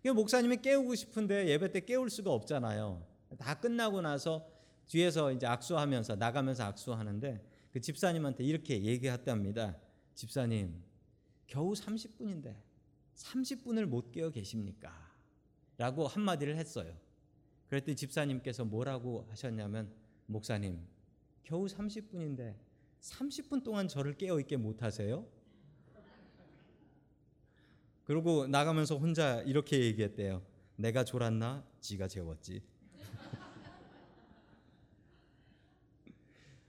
목사님이 0.03 0.57
깨우고 0.57 0.93
싶은데 0.95 1.47
예배 1.47 1.71
때 1.71 1.79
깨울 1.79 2.09
수가 2.09 2.31
없잖아요. 2.33 3.07
다 3.39 3.61
끝나고 3.61 4.01
나서 4.01 4.45
뒤에서 4.87 5.31
이제 5.31 5.47
악수하면서 5.47 6.17
나가면서 6.17 6.65
악수하는데 6.65 7.41
그 7.71 7.79
집사님한테 7.79 8.43
이렇게 8.43 8.83
얘기했답니다. 8.83 9.77
집사님, 10.15 10.83
겨우 11.47 11.71
30분인데 11.71 12.57
30분을 13.15 13.85
못 13.85 14.11
깨어 14.11 14.31
계십니까? 14.31 14.91
라고 15.77 16.07
한마디를 16.07 16.57
했어요. 16.57 16.93
그랬더니 17.69 17.95
집사님께서 17.95 18.65
뭐라고 18.65 19.25
하셨냐면 19.29 20.00
목사님, 20.31 20.79
겨우 21.43 21.65
30분인데 21.65 22.55
30분 23.01 23.63
동안 23.63 23.89
저를 23.89 24.13
깨어 24.13 24.39
있게 24.39 24.55
못 24.55 24.81
하세요? 24.81 25.27
그리고 28.05 28.47
나가면서 28.47 28.97
혼자 28.97 29.41
이렇게 29.41 29.79
얘기했대요. 29.81 30.41
내가 30.77 31.03
졸았나? 31.03 31.65
지가 31.81 32.07
재웠지. 32.07 32.63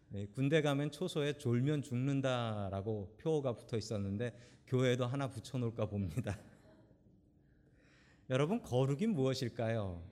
네, 0.08 0.26
군대 0.34 0.60
가면 0.60 0.90
초소에 0.90 1.38
졸면 1.38 1.82
죽는다라고 1.82 3.16
표어가 3.18 3.54
붙어 3.54 3.76
있었는데 3.76 4.36
교회에도 4.66 5.06
하나 5.06 5.30
붙여 5.30 5.58
놓을까 5.58 5.86
봅니다. 5.86 6.38
여러분 8.28 8.60
거룩이 8.60 9.06
무엇일까요? 9.06 10.02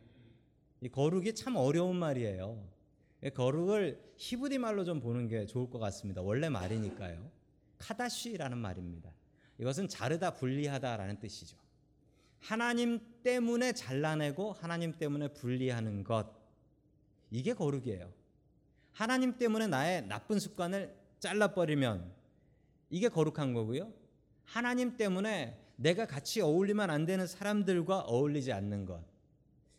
이 0.83 0.89
거룩이 0.89 1.35
참 1.35 1.57
어려운 1.57 1.97
말이에요. 1.97 2.80
거룩을 3.29 4.01
히브리 4.17 4.59
말로 4.59 4.85
좀 4.85 5.01
보는 5.01 5.29
게 5.29 5.45
좋을 5.45 5.69
것 5.69 5.79
같습니다. 5.79 6.23
원래 6.23 6.49
말이니까요. 6.49 7.31
카다쉬라는 7.79 8.57
말입니다. 8.59 9.13
이것은 9.59 9.89
자르다 9.89 10.35
분리하다라는 10.35 11.21
뜻이죠. 11.21 11.59
하나님 12.39 13.01
때문에 13.23 13.73
잘라내고 13.73 14.53
하나님 14.53 14.93
때문에 14.93 15.29
분리하는 15.29 16.05
것 16.05 16.27
이게 17.31 17.53
거룩이에요. 17.53 18.11
하나님 18.93 19.37
때문에 19.37 19.67
나의 19.67 20.07
나쁜 20.07 20.39
습관을 20.39 20.97
잘라버리면 21.19 22.11
이게 22.89 23.09
거룩한 23.09 23.53
거고요. 23.53 23.93
하나님 24.45 24.97
때문에 24.97 25.59
내가 25.77 26.07
같이 26.07 26.41
어울리면 26.41 26.91
안 26.91 27.07
되는 27.07 27.27
사람들과 27.27 28.01
어울리지 28.01 28.53
않는 28.53 28.87
것 28.87 29.05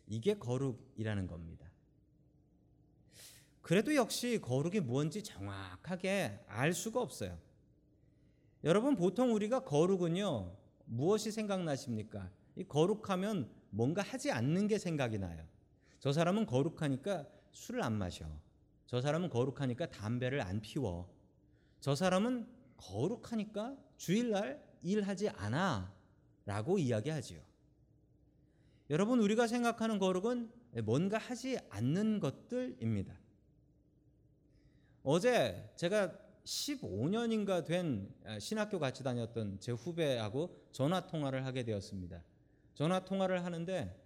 이게 0.06 0.34
거룩이라는 0.34 1.26
겁니다. 1.26 1.71
그래도 3.62 3.94
역시 3.94 4.40
거룩이 4.40 4.80
뭔지 4.80 5.22
정확하게 5.22 6.44
알 6.48 6.72
수가 6.72 7.00
없어요. 7.00 7.38
여러분 8.64 8.96
보통 8.96 9.32
우리가 9.32 9.64
거룩은요 9.64 10.56
무엇이 10.84 11.30
생각나십니까? 11.30 12.30
이 12.56 12.64
거룩하면 12.64 13.50
뭔가 13.70 14.02
하지 14.02 14.30
않는 14.30 14.66
게 14.66 14.78
생각이 14.78 15.18
나요. 15.18 15.46
저 16.00 16.12
사람은 16.12 16.46
거룩하니까 16.46 17.26
술을 17.52 17.82
안 17.82 17.94
마셔. 17.94 18.26
저 18.86 19.00
사람은 19.00 19.30
거룩하니까 19.30 19.86
담배를 19.86 20.40
안 20.42 20.60
피워. 20.60 21.08
저 21.80 21.94
사람은 21.94 22.46
거룩하니까 22.76 23.76
주일날 23.96 24.62
일하지 24.82 25.30
않아. 25.30 25.94
라고 26.44 26.78
이야기하지요. 26.78 27.40
여러분, 28.90 29.20
우리가 29.20 29.46
생각하는 29.46 29.98
거룩은 29.98 30.50
뭔가 30.82 31.16
하지 31.16 31.58
않는 31.70 32.20
것들입니다. 32.20 33.14
어제 35.02 35.68
제가 35.76 36.12
15년인가 36.44 37.64
된 37.64 38.08
신학교 38.38 38.78
같이 38.78 39.02
다녔던 39.02 39.58
제 39.60 39.72
후배하고 39.72 40.56
전화 40.72 41.06
통화를 41.06 41.44
하게 41.44 41.64
되었습니다. 41.64 42.22
전화 42.74 43.04
통화를 43.04 43.44
하는데 43.44 43.96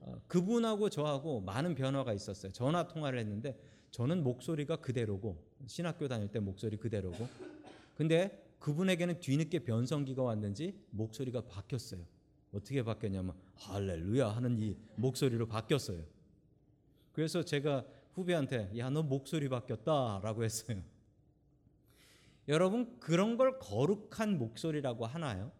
어, 0.00 0.20
그분하고 0.26 0.90
저하고 0.90 1.40
많은 1.40 1.74
변화가 1.74 2.12
있었어요. 2.12 2.52
전화 2.52 2.86
통화를 2.86 3.18
했는데 3.20 3.58
저는 3.90 4.22
목소리가 4.22 4.76
그대로고 4.76 5.42
신학교 5.66 6.08
다닐 6.08 6.28
때 6.28 6.40
목소리 6.40 6.76
그대로고 6.76 7.28
근데 7.96 8.44
그분에게는 8.58 9.20
뒤늦게 9.20 9.60
변성기가 9.60 10.22
왔는지 10.22 10.78
목소리가 10.90 11.42
바뀌었어요. 11.42 12.04
어떻게 12.52 12.82
바뀌었냐면 12.82 13.34
할렐루야 13.56 14.28
하는 14.28 14.58
이 14.58 14.76
목소리로 14.96 15.46
바뀌었어요. 15.46 16.04
그래서 17.12 17.44
제가 17.44 17.84
후배한테 18.14 18.70
야 18.78 18.90
너 18.90 19.02
목소리 19.02 19.48
바뀌었다라고 19.48 20.44
했어요. 20.44 20.82
여러분 22.48 22.98
그런 23.00 23.36
걸 23.36 23.58
거룩한 23.58 24.38
목소리라고 24.38 25.06
하나요? 25.06 25.50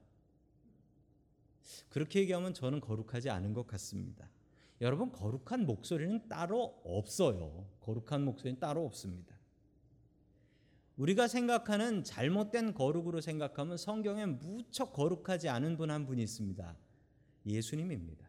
그렇게 1.88 2.20
얘기하면 2.20 2.52
저는 2.54 2.80
거룩하지 2.80 3.30
않은 3.30 3.54
것 3.54 3.66
같습니다. 3.66 4.28
여러분 4.80 5.10
거룩한 5.10 5.64
목소리는 5.66 6.28
따로 6.28 6.80
없어요. 6.84 7.66
거룩한 7.80 8.22
목소리는 8.24 8.60
따로 8.60 8.84
없습니다. 8.84 9.34
우리가 10.96 11.26
생각하는 11.26 12.04
잘못된 12.04 12.74
거룩으로 12.74 13.20
생각하면 13.20 13.76
성경에 13.76 14.26
무척 14.26 14.92
거룩하지 14.92 15.48
않은 15.48 15.76
분 15.76 15.90
한 15.90 16.06
분이 16.06 16.22
있습니다. 16.22 16.76
예수님입니다. 17.46 18.28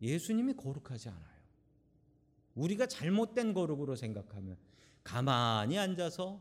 예수님이 0.00 0.54
거룩하지 0.54 1.08
않아요. 1.08 1.37
우리가 2.58 2.86
잘못된 2.86 3.54
거룩으로 3.54 3.96
생각하면 3.96 4.56
가만히 5.04 5.78
앉아서 5.78 6.40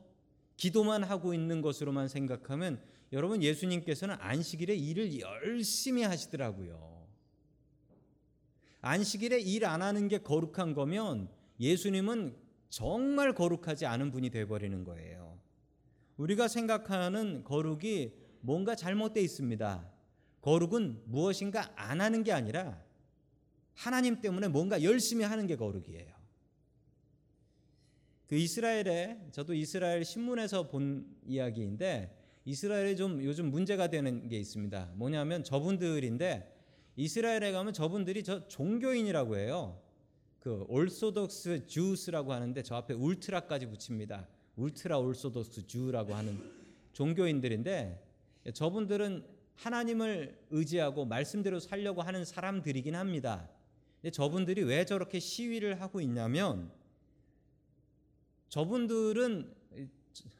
기도만 0.58 1.04
하고 1.04 1.34
있는 1.34 1.62
것으로만 1.62 2.08
생각하면 2.08 2.82
여러분 3.14 3.42
예수님께서는 3.44 4.16
안식일에 4.20 4.76
일을 4.76 5.20
열심히 5.20 6.04
하시더라고요. 6.04 7.08
안식일에 8.82 9.40
일 9.40 9.66
안 9.66 9.82
하는 9.82 10.08
게 10.08 10.18
거룩한 10.18 10.74
거면 10.74 11.30
예수님은 11.60 12.36
정말 12.70 13.34
거룩하지 13.34 13.86
않은 13.86 14.12
분이 14.12 14.30
돼 14.30 14.46
버리는 14.46 14.84
거예요. 14.84 15.38
우리가 16.18 16.48
생각하는 16.48 17.44
거룩이 17.44 18.12
뭔가 18.42 18.76
잘못돼 18.76 19.22
있습니다. 19.22 19.90
거룩은 20.42 21.04
무엇인가 21.06 21.72
안 21.76 22.02
하는 22.02 22.24
게 22.24 22.32
아니라 22.32 22.82
하나님 23.78 24.20
때문에 24.22 24.48
뭔가 24.48 24.82
열심히 24.82 25.24
하는 25.24 25.46
게 25.46 25.56
거룩이에요. 25.56 26.18
그 28.26 28.36
이스라엘에 28.36 29.30
저도 29.32 29.54
이스라엘 29.54 30.04
신문에서 30.04 30.68
본 30.68 31.16
이야기인데 31.28 32.14
이스라엘에 32.44 32.96
좀 32.96 33.24
요즘 33.24 33.52
문제가 33.52 33.88
되는 33.88 34.28
게 34.28 34.40
있습니다. 34.40 34.94
뭐냐면 34.96 35.44
저분들인데 35.44 36.56
이스라엘에 36.96 37.52
가면 37.52 37.74
저분들이 37.74 38.24
저 38.24 38.48
종교인이라고 38.48 39.38
해요. 39.38 39.80
그 40.40 40.66
올소독스 40.68 41.68
주스라고 41.68 42.34
하는데 42.34 42.62
저 42.64 42.76
앞에 42.76 42.96
울트라까지 42.96 43.68
붙입니다. 43.68 44.28
울트라 44.56 44.98
올소독스 44.98 45.68
주라고 45.68 46.16
하는 46.16 46.42
종교인들인데 46.94 48.04
저분들은 48.54 49.24
하나님을 49.54 50.36
의지하고 50.50 51.06
말씀대로 51.06 51.60
살려고 51.60 52.02
하는 52.02 52.26
사람들이긴 52.26 52.96
합니다. 52.96 53.48
저분들이 54.12 54.64
왜 54.64 54.86
저렇게 54.86 55.20
시위를 55.20 55.82
하고 55.82 56.02
있냐면 56.02 56.72
저분들은 58.50 59.54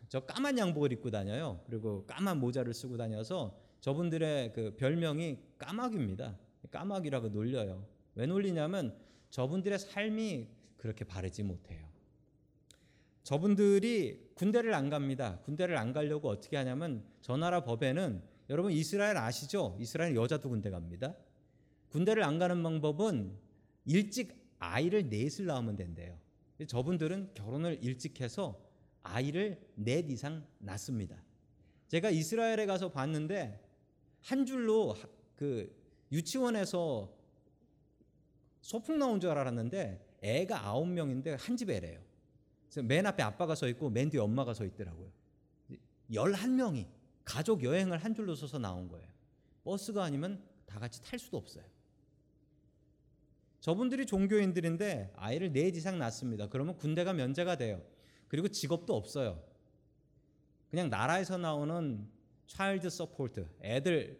저 0.10 0.22
까만 0.22 0.58
양복을 0.58 0.94
입고 0.94 1.12
다녀요. 1.12 1.60
그리고 1.66 2.06
까만 2.06 2.40
모자를 2.40 2.74
쓰고 2.74 2.98
다녀서 2.98 3.60
저분들의 3.82 4.54
그 4.54 4.76
별명이 4.78 5.38
까마귀입니다. 5.58 6.38
까마귀라고 6.72 7.30
놀려요. 7.30 7.86
왜 8.16 8.26
놀리냐면 8.26 8.96
저분들의 9.30 9.78
삶이 9.80 10.48
그렇게 10.78 11.04
바르지 11.04 11.44
못해요. 11.44 11.86
저분들이 13.24 14.32
군대를 14.36 14.74
안 14.74 14.90
갑니다. 14.90 15.40
군대를 15.44 15.78
안 15.78 15.92
가려고 15.92 16.30
어떻게 16.30 16.56
하냐면 16.56 17.04
저 17.22 17.36
나라 17.36 17.64
법에는 17.64 18.22
여러분 18.50 18.72
이스라엘 18.72 19.18
아시죠? 19.18 19.76
이스라엘 19.80 20.16
여자도 20.16 20.50
군대 20.50 20.70
갑니다. 20.70 21.14
군대를 21.90 22.24
안 22.24 22.40
가는 22.40 22.64
방법은 22.64 23.47
일찍 23.88 24.36
아이를 24.60 25.10
넷을 25.10 25.46
낳으면 25.46 25.76
된대요. 25.76 26.20
저분들은 26.68 27.32
결혼을 27.34 27.80
일찍 27.84 28.22
해서 28.22 28.62
아이를 29.02 29.60
넷 29.76 30.10
이상 30.12 30.46
낳습니다. 30.60 31.24
제가 31.88 32.10
이스라엘에 32.10 32.66
가서 32.66 32.92
봤는데 32.92 33.64
한 34.22 34.46
줄로 34.46 34.96
그 35.36 35.74
유치원에서 36.12 37.16
소풍 38.62 39.00
나온 39.00 39.20
줄 39.20 39.30
알았는데 39.32 40.20
애가 40.22 40.66
아홉 40.66 40.88
명인데 40.90 41.36
한 41.36 41.56
집 41.56 41.70
애래요. 41.70 42.02
그래서 42.66 42.84
맨 42.84 43.06
앞에 43.06 43.24
아빠가 43.24 43.56
서 43.56 43.68
있고 43.70 43.90
맨 43.90 44.10
뒤에 44.10 44.20
엄마가 44.20 44.54
서 44.54 44.66
있더라고요. 44.66 45.10
열한 46.12 46.56
명이 46.56 46.88
가족 47.24 47.64
여행을 47.64 47.98
한 48.00 48.14
줄로 48.14 48.36
서서 48.36 48.60
나온 48.60 48.88
거예요. 48.90 49.08
버스가 49.64 50.04
아니면 50.04 50.44
다 50.66 50.80
같이 50.80 51.02
탈 51.02 51.20
수도 51.20 51.38
없어요. 51.38 51.64
저분들이 53.60 54.06
종교인들인데 54.06 55.14
아이를 55.16 55.52
넷 55.52 55.76
이상 55.76 55.98
낳습니다. 55.98 56.48
그러면 56.50 56.76
군대가 56.78 57.14
면제가 57.14 57.58
돼요. 57.58 57.82
그리고 58.28 58.48
직업도 58.48 58.96
없어요. 58.96 59.44
그냥 60.70 60.90
나라에서 60.90 61.38
나오는 61.38 62.08
child 62.48 62.90
support, 62.90 63.48
애들 63.62 64.20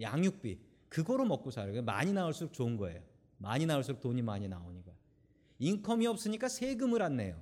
양육비 0.00 0.58
그거로 0.88 1.24
먹고 1.24 1.50
살아요. 1.50 1.82
많이 1.82 2.12
나올수록 2.12 2.52
좋은 2.52 2.76
거예요. 2.76 3.02
많이 3.38 3.66
나올수록 3.66 4.00
돈이 4.00 4.22
많이 4.22 4.48
나오니까. 4.48 4.92
income이 5.58 6.06
없으니까 6.06 6.48
세금을 6.48 7.02
안 7.02 7.16
내요. 7.16 7.40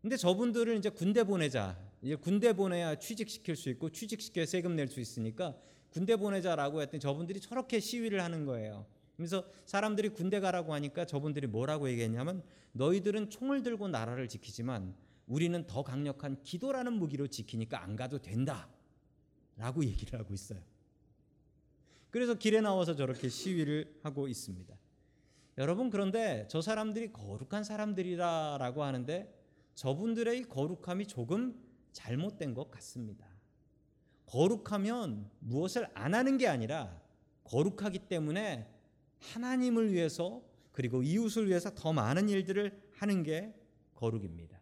근데 0.00 0.16
저분들을 0.16 0.76
이제 0.76 0.90
군대 0.90 1.24
보내자. 1.24 1.78
이제 2.02 2.14
군대 2.14 2.52
보내야 2.52 2.96
취직시킬 2.96 3.56
수 3.56 3.68
있고 3.70 3.90
취직시켜 3.90 4.44
세금 4.46 4.76
낼 4.76 4.88
수 4.88 5.00
있으니까 5.00 5.56
군대 5.90 6.16
보내자라고 6.16 6.82
했더니 6.82 7.00
저분들이 7.00 7.40
저렇게 7.40 7.80
시위를 7.80 8.22
하는 8.22 8.44
거예요. 8.44 8.86
그래서 9.16 9.44
사람들이 9.66 10.10
군대 10.10 10.40
가라고 10.40 10.74
하니까 10.74 11.04
저분들이 11.04 11.46
뭐라고 11.46 11.88
얘기했냐면 11.90 12.42
너희들은 12.72 13.30
총을 13.30 13.62
들고 13.62 13.88
나라를 13.88 14.28
지키지만 14.28 14.94
우리는 15.26 15.66
더 15.66 15.82
강력한 15.82 16.42
기도라는 16.42 16.92
무기로 16.94 17.26
지키니까 17.26 17.82
안 17.82 17.96
가도 17.96 18.18
된다. 18.18 18.68
라고 19.56 19.84
얘기를 19.84 20.18
하고 20.18 20.32
있어요. 20.32 20.60
그래서 22.10 22.34
길에 22.34 22.60
나와서 22.60 22.94
저렇게 22.94 23.28
시위를 23.28 23.98
하고 24.02 24.28
있습니다. 24.28 24.74
여러분 25.58 25.90
그런데 25.90 26.46
저 26.48 26.60
사람들이 26.62 27.12
거룩한 27.12 27.64
사람들이라라고 27.64 28.84
하는데 28.84 29.34
저분들의 29.74 30.44
거룩함이 30.44 31.06
조금 31.06 31.60
잘못된 31.92 32.54
것 32.54 32.70
같습니다. 32.70 33.27
거룩하면 34.28 35.30
무엇을 35.40 35.88
안 35.94 36.14
하는 36.14 36.36
게 36.38 36.46
아니라 36.46 37.00
거룩하기 37.44 38.00
때문에 38.00 38.66
하나님을 39.20 39.92
위해서 39.92 40.42
그리고 40.72 41.02
이웃을 41.02 41.48
위해서 41.48 41.74
더 41.74 41.92
많은 41.92 42.28
일들을 42.28 42.78
하는 42.92 43.22
게 43.22 43.54
거룩입니다. 43.94 44.58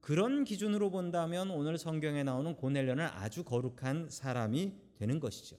그런 0.00 0.44
기준으로 0.44 0.90
본다면 0.90 1.50
오늘 1.50 1.76
성경에 1.78 2.22
나오는 2.22 2.54
고넬료는 2.54 3.04
아주 3.06 3.42
거룩한 3.44 4.10
사람이 4.10 4.74
되는 4.96 5.18
것이죠. 5.18 5.56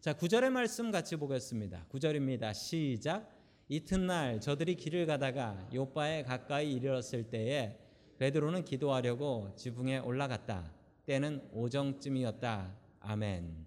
자, 0.00 0.14
9절의 0.14 0.50
말씀 0.50 0.90
같이 0.90 1.16
보겠습니다. 1.16 1.86
9절입니다. 1.90 2.54
시작. 2.54 3.28
이튿날 3.68 4.40
저들이 4.40 4.76
길을 4.76 5.06
가다가 5.06 5.68
요바에 5.74 6.22
가까이 6.22 6.72
이르렀을 6.74 7.24
때에 7.24 7.76
베드로는 8.18 8.64
기도하려고 8.64 9.52
지붕에 9.56 9.98
올라갔다. 9.98 10.75
때는 11.06 11.40
오정쯤이었다. 11.52 12.74
아멘. 13.00 13.66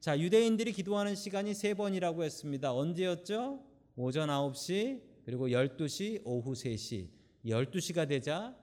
자, 0.00 0.18
유대인들이 0.18 0.72
기도하는 0.72 1.14
시간이 1.14 1.54
세 1.54 1.74
번이라고 1.74 2.24
했습니다. 2.24 2.74
언제였죠? 2.74 3.62
오전 3.96 4.28
9시, 4.28 5.00
그리고 5.24 5.48
12시, 5.48 6.22
오후 6.24 6.52
3시. 6.52 7.08
12시가 7.46 8.06
되자 8.06 8.54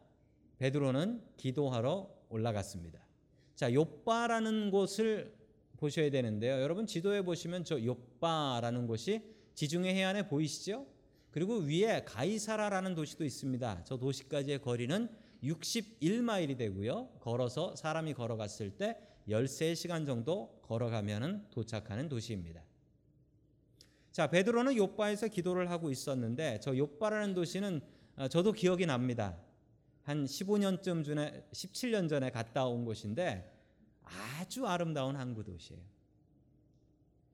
베드로는 0.59 1.21
기도하러 1.37 2.09
올라갔습니다. 2.29 2.99
자, 3.55 3.73
요바라는 3.73 4.69
곳을 4.71 5.33
보셔야 5.77 6.09
되는데요. 6.11 6.61
여러분 6.61 6.85
지도에 6.85 7.21
보시면 7.23 7.63
저 7.63 7.81
요바라는 7.83 8.85
곳이 8.85 9.21
지중해 9.55 9.93
해안에 9.95 10.27
보이시죠? 10.27 10.85
그리고 11.31 11.57
위에 11.57 12.03
가이사라라는 12.05 12.95
도시도 12.95 13.23
있습니다. 13.23 13.83
저 13.85 13.97
도시까지의 13.97 14.61
거리는 14.61 15.09
61마일이 15.43 16.57
되고요. 16.57 17.09
걸어서 17.19 17.75
사람이 17.75 18.13
걸어갔을 18.13 18.71
때 18.71 18.97
13시간 19.27 20.05
정도 20.05 20.59
걸어가면은 20.63 21.45
도착하는 21.51 22.09
도시입니다. 22.09 22.63
자, 24.11 24.27
베드로는 24.27 24.75
요바에서 24.75 25.27
기도를 25.27 25.69
하고 25.69 25.91
있었는데 25.91 26.59
저 26.61 26.75
요바라는 26.75 27.33
도시는 27.35 27.81
어, 28.17 28.27
저도 28.27 28.51
기억이 28.51 28.85
납니다. 28.85 29.37
한 30.03 30.25
15년쯤 30.25 31.05
전에 31.05 31.45
17년 31.51 32.09
전에 32.09 32.31
갔다 32.31 32.65
온 32.65 32.83
곳인데 32.83 33.55
아주 34.03 34.65
아름다운 34.65 35.15
항구 35.15 35.43
도시예요. 35.43 35.81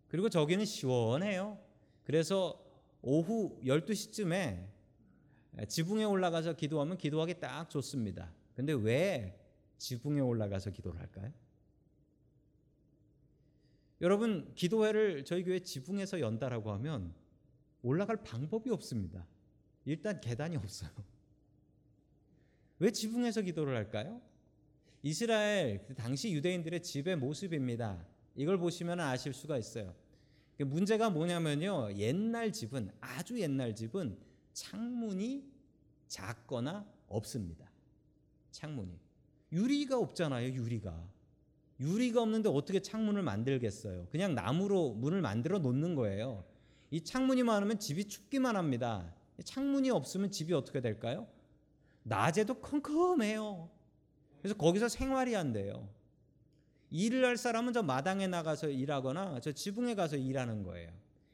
그리고 0.09 0.29
저기는 0.29 0.65
시원해요. 0.65 1.57
그래서 2.03 2.61
오후 3.01 3.59
12시쯤에 3.63 4.74
지붕에 5.67 6.03
올라가서 6.03 6.53
기도하면 6.53 6.97
기도하기 6.97 7.39
딱 7.39 7.69
좋습니다. 7.69 8.31
근데 8.55 8.73
왜 8.73 9.39
지붕에 9.77 10.19
올라가서 10.19 10.71
기도를 10.71 10.99
할까요? 10.99 11.31
여러분, 14.01 14.51
기도회를 14.55 15.23
저희 15.23 15.43
교회 15.43 15.59
지붕에서 15.59 16.19
연다라고 16.19 16.71
하면 16.73 17.13
올라갈 17.81 18.17
방법이 18.17 18.69
없습니다. 18.71 19.25
일단 19.85 20.19
계단이 20.19 20.57
없어요. 20.57 20.91
왜 22.79 22.91
지붕에서 22.91 23.41
기도를 23.41 23.75
할까요? 23.75 24.21
이스라엘 25.01 25.85
그 25.85 25.95
당시 25.95 26.33
유대인들의 26.33 26.81
집의 26.81 27.15
모습입니다. 27.17 28.05
이걸 28.35 28.57
보시면 28.57 28.99
아실 28.99 29.33
수가 29.33 29.57
있어요. 29.57 29.95
그 30.57 30.63
문제가 30.63 31.09
뭐냐면요. 31.09 31.93
옛날 31.97 32.51
집은 32.51 32.89
아주 32.99 33.39
옛날 33.39 33.75
집은 33.75 34.17
창문이 34.55 35.43
작거나 36.07 36.89
없습니다. 37.09 37.69
창문이 38.51 38.97
유리가 39.51 39.99
없잖아요. 39.99 40.53
유리가 40.53 41.07
유리가 41.79 42.21
없는데 42.21 42.47
어떻게 42.49 42.81
창문을 42.81 43.21
만들겠어요? 43.21 44.07
그냥 44.09 44.33
나무로 44.33 44.93
문을 44.93 45.21
만들어 45.21 45.59
놓는 45.59 45.95
거예요. 45.95 46.45
이 46.89 47.01
창문이 47.01 47.43
많으면 47.43 47.79
집이 47.79 48.05
춥기만 48.05 48.55
합니다. 48.55 49.13
창문이 49.43 49.89
없으면 49.89 50.31
집이 50.31 50.53
어떻게 50.53 50.79
될까요? 50.79 51.27
낮에도 52.03 52.53
컴컴해요. 52.61 53.69
그래서 54.39 54.55
거기서 54.55 54.87
생활이 54.87 55.35
안 55.35 55.51
돼요. 55.51 55.89
일을 56.91 57.25
할 57.25 57.35
사람은 57.35 57.73
저 57.73 57.83
마당에 57.83 58.27
나가서 58.27 58.69
일하거나 58.69 59.41
저 59.41 59.51
지붕에 59.51 59.95
가서 59.95 60.15
일하는 60.15 60.63
거예요. 60.63 60.93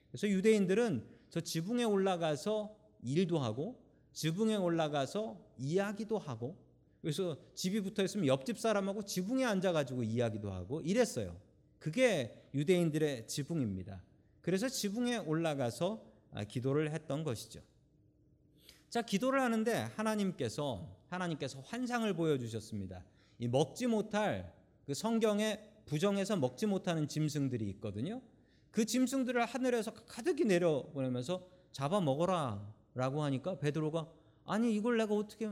그래서 0.09 0.27
유대인들은 0.27 1.05
저 1.29 1.39
지붕에 1.39 1.83
올라가서 1.83 2.80
일도 3.01 3.39
하고 3.39 3.81
지붕에 4.13 4.55
올라가서 4.55 5.37
이야기도 5.57 6.19
하고 6.19 6.57
그래서 7.01 7.37
집이 7.55 7.81
붙어 7.81 8.03
있으면 8.03 8.27
옆집 8.27 8.59
사람하고 8.59 9.03
지붕에 9.03 9.43
앉아 9.43 9.71
가지고 9.71 10.03
이야기도 10.03 10.51
하고 10.51 10.81
이랬어요. 10.81 11.35
그게 11.79 12.47
유대인들의 12.53 13.27
지붕입니다. 13.27 14.03
그래서 14.41 14.69
지붕에 14.69 15.17
올라가서 15.17 16.03
아, 16.33 16.43
기도를 16.43 16.91
했던 16.91 17.23
것이죠. 17.23 17.61
자, 18.89 19.01
기도를 19.01 19.41
하는데 19.41 19.73
하나님께서 19.95 20.87
하나님께서 21.07 21.59
환상을 21.61 22.13
보여 22.13 22.37
주셨습니다. 22.37 23.03
이 23.39 23.47
먹지 23.47 23.87
못할 23.87 24.53
그 24.85 24.93
성경에 24.93 25.59
부정해서 25.85 26.35
먹지 26.37 26.67
못하는 26.67 27.07
짐승들이 27.07 27.67
있거든요. 27.71 28.21
그 28.69 28.85
짐승들을 28.85 29.43
하늘에서 29.45 29.91
가득히 29.91 30.45
내려 30.45 30.83
보내면서 30.93 31.47
잡아 31.71 31.99
먹어라 31.99 32.65
라고 32.93 33.23
하니까 33.23 33.57
베드로가 33.57 34.07
아니 34.45 34.75
이걸 34.75 34.97
내가 34.97 35.13
어떻게 35.13 35.49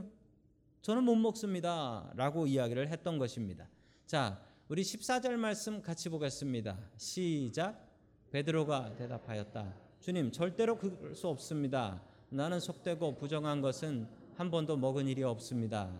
저는 0.81 1.03
못 1.03 1.15
먹습니다 1.15 2.11
라고 2.15 2.47
이야기를 2.47 2.89
했던 2.89 3.17
것입니다. 3.17 3.67
자, 4.05 4.41
우리 4.67 4.81
14절 4.81 5.31
말씀 5.33 5.81
같이 5.81 6.09
보겠습니다. 6.09 6.77
시작. 6.97 7.87
베드로가 8.31 8.95
대답하였다. 8.95 9.73
주님, 9.99 10.31
절대로 10.31 10.77
그럴 10.77 11.15
수 11.15 11.27
없습니다. 11.27 12.01
나는 12.29 12.59
속되고 12.59 13.15
부정한 13.15 13.61
것은 13.61 14.07
한 14.35 14.51
번도 14.51 14.77
먹은 14.77 15.07
일이 15.07 15.23
없습니다. 15.23 15.91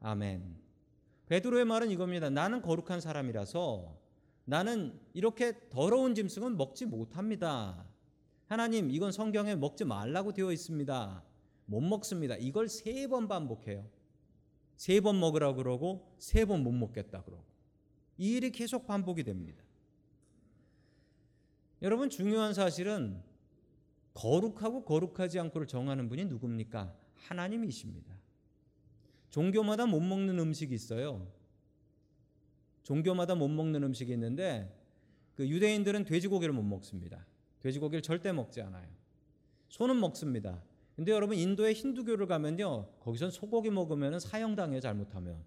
아멘. 0.00 0.56
베드로의 1.26 1.64
말은 1.64 1.90
이겁니다. 1.90 2.30
나는 2.30 2.62
거룩한 2.62 3.00
사람이라서 3.00 3.92
나는 4.44 4.98
이렇게 5.14 5.68
더러운 5.70 6.14
짐승은 6.14 6.56
먹지 6.56 6.86
못합니다. 6.86 7.84
하나님, 8.46 8.90
이건 8.90 9.12
성경에 9.12 9.54
먹지 9.54 9.84
말라고 9.84 10.32
되어 10.32 10.52
있습니다. 10.52 11.22
못 11.66 11.80
먹습니다. 11.80 12.36
이걸 12.36 12.68
세 12.68 13.06
번 13.06 13.28
반복해요. 13.28 13.88
세 14.76 15.00
번 15.00 15.18
먹으라 15.20 15.54
그러고 15.54 16.14
세 16.18 16.44
번 16.44 16.62
못 16.62 16.72
먹겠다 16.72 17.22
그러고 17.22 17.44
이 18.18 18.32
일이 18.36 18.50
계속 18.50 18.86
반복이 18.86 19.22
됩니다. 19.24 19.62
여러분 21.80 22.10
중요한 22.10 22.52
사실은 22.54 23.22
거룩하고 24.14 24.84
거룩하지 24.84 25.38
않고를 25.40 25.66
정하는 25.66 26.08
분이 26.08 26.26
누굽니까? 26.26 26.94
하나님이십니다. 27.14 28.12
종교마다 29.30 29.86
못 29.86 30.00
먹는 30.00 30.38
음식이 30.38 30.74
있어요. 30.74 31.26
종교마다 32.82 33.34
못 33.34 33.48
먹는 33.48 33.82
음식이 33.82 34.12
있는데 34.12 34.76
그 35.34 35.48
유대인들은 35.48 36.04
돼지고기를 36.04 36.52
못 36.52 36.62
먹습니다. 36.62 37.24
돼지고기를 37.62 38.02
절대 38.02 38.32
먹지 38.32 38.60
않아요. 38.62 38.86
소는 39.68 39.98
먹습니다. 40.00 40.62
근데 40.96 41.12
여러분 41.12 41.36
인도의 41.36 41.74
힌두교를 41.74 42.26
가면요. 42.26 42.88
거기선 43.00 43.30
소고기 43.30 43.70
먹으면 43.70 44.20
사형당해요. 44.20 44.80
잘못하면. 44.80 45.42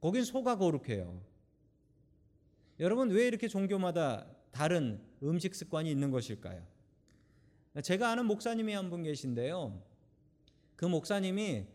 거긴 0.00 0.22
소가 0.24 0.56
거룩해요. 0.56 1.20
여러분 2.78 3.10
왜 3.10 3.26
이렇게 3.26 3.48
종교마다 3.48 4.26
다른 4.52 5.00
음식 5.22 5.54
습관이 5.54 5.90
있는 5.90 6.10
것일까요? 6.10 6.62
제가 7.82 8.10
아는 8.10 8.26
목사님이 8.26 8.72
한 8.74 8.90
분 8.90 9.02
계신데요. 9.02 9.82
그 10.76 10.84
목사님이 10.84 11.66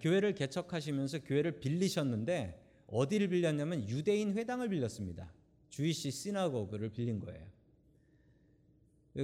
교회를 0.00 0.34
개척하시면서 0.34 1.20
교회를 1.20 1.60
빌리셨는데 1.60 2.62
어디를 2.86 3.28
빌렸냐면 3.28 3.88
유대인 3.88 4.34
회당을 4.34 4.68
빌렸습니다. 4.68 5.32
주이시 5.70 6.10
시나고그를 6.10 6.90
빌린 6.90 7.20
거예요. 7.20 7.46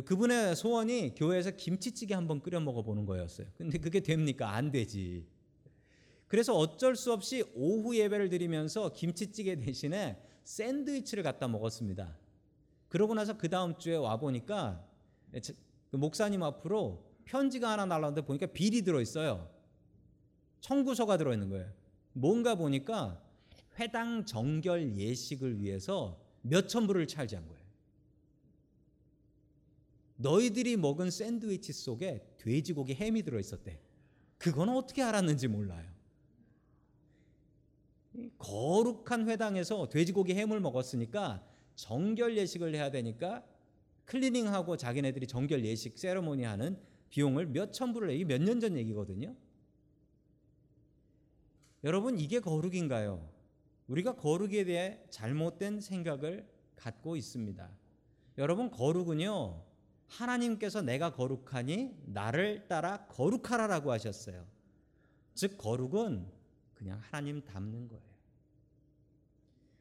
그분의 0.05 0.57
소원이 0.57 1.14
교회에서 1.14 1.53
김치찌개 1.53 2.14
한번 2.14 2.40
끓여 2.40 2.61
먹어 2.61 2.83
보는 2.83 3.07
거였어요. 3.07 3.46
근데 3.57 3.79
그게 3.79 4.01
됩니까? 4.01 4.51
안 4.51 4.70
되지. 4.70 5.25
그래서 6.27 6.55
어쩔 6.55 6.96
수 6.96 7.12
없이 7.12 7.44
오후 7.55 7.96
예배를 7.96 8.29
드리면서 8.29 8.92
김치찌개 8.92 9.57
대신에 9.57 10.20
샌드위치를 10.42 11.22
갖다 11.22 11.46
먹었습니다. 11.46 12.16
그러고 12.88 13.14
나서 13.14 13.37
그 13.37 13.49
다음 13.49 13.79
주에 13.79 13.94
와 13.94 14.16
보니까 14.16 14.85
그 15.90 15.96
목사님 15.96 16.42
앞으로 16.42 17.05
편지가 17.25 17.70
하나 17.70 17.87
날라왔는데 17.87 18.27
보니까 18.27 18.46
빌이 18.46 18.83
들어 18.83 19.01
있어요. 19.01 19.49
청구서가 20.61 21.16
들어 21.16 21.33
있는 21.33 21.49
거예요. 21.49 21.70
뭔가 22.12 22.55
보니까 22.55 23.22
회당 23.79 24.25
정결 24.25 24.96
예식을 24.96 25.61
위해서 25.61 26.20
몇천 26.42 26.87
불을 26.87 27.07
찰지한 27.07 27.46
거예요. 27.46 27.56
너희들이 30.16 30.76
먹은 30.76 31.11
샌드위치 31.11 31.72
속에 31.72 32.24
돼지고기 32.38 32.94
햄이 32.94 33.22
들어 33.22 33.38
있었대. 33.38 33.81
그건 34.38 34.68
어떻게 34.70 35.02
알았는지 35.02 35.48
몰라요. 35.48 35.87
거룩한 38.38 39.29
회당에서 39.29 39.88
돼지고기 39.88 40.35
햄을 40.35 40.61
먹었으니까 40.61 41.46
정결 41.74 42.37
예식을 42.38 42.74
해야 42.74 42.90
되니까 42.90 43.44
클리닝하고 44.07 44.76
자기네들이 44.76 45.26
정결 45.26 45.64
예식 45.64 45.98
세레모니 45.98 46.44
하는 46.44 46.79
비용을 47.11 47.46
몇 47.46 47.72
천 47.72 47.92
불을 47.92 48.09
내기 48.09 48.24
몇년 48.24 48.61
전 48.61 48.76
얘기거든요. 48.76 49.35
여러분 51.85 52.18
이게 52.18 52.40
거룩인가요? 52.40 53.29
우리가 53.88 54.16
거룩에 54.16 54.64
대해 54.64 55.00
잘못된 55.11 55.81
생각을 55.81 56.48
갖고 56.74 57.16
있습니다. 57.16 57.70
여러분 58.38 58.70
거룩은요. 58.70 59.62
하나님께서 60.09 60.83
내가 60.83 61.12
거룩하니 61.14 61.97
나를 62.07 62.69
따라 62.69 63.07
거룩하라라고 63.07 63.90
하셨어요. 63.92 64.47
즉 65.35 65.59
거룩은 65.59 66.27
그냥 66.75 67.01
하나님 67.11 67.45
닮는 67.45 67.88
거예요. 67.88 68.03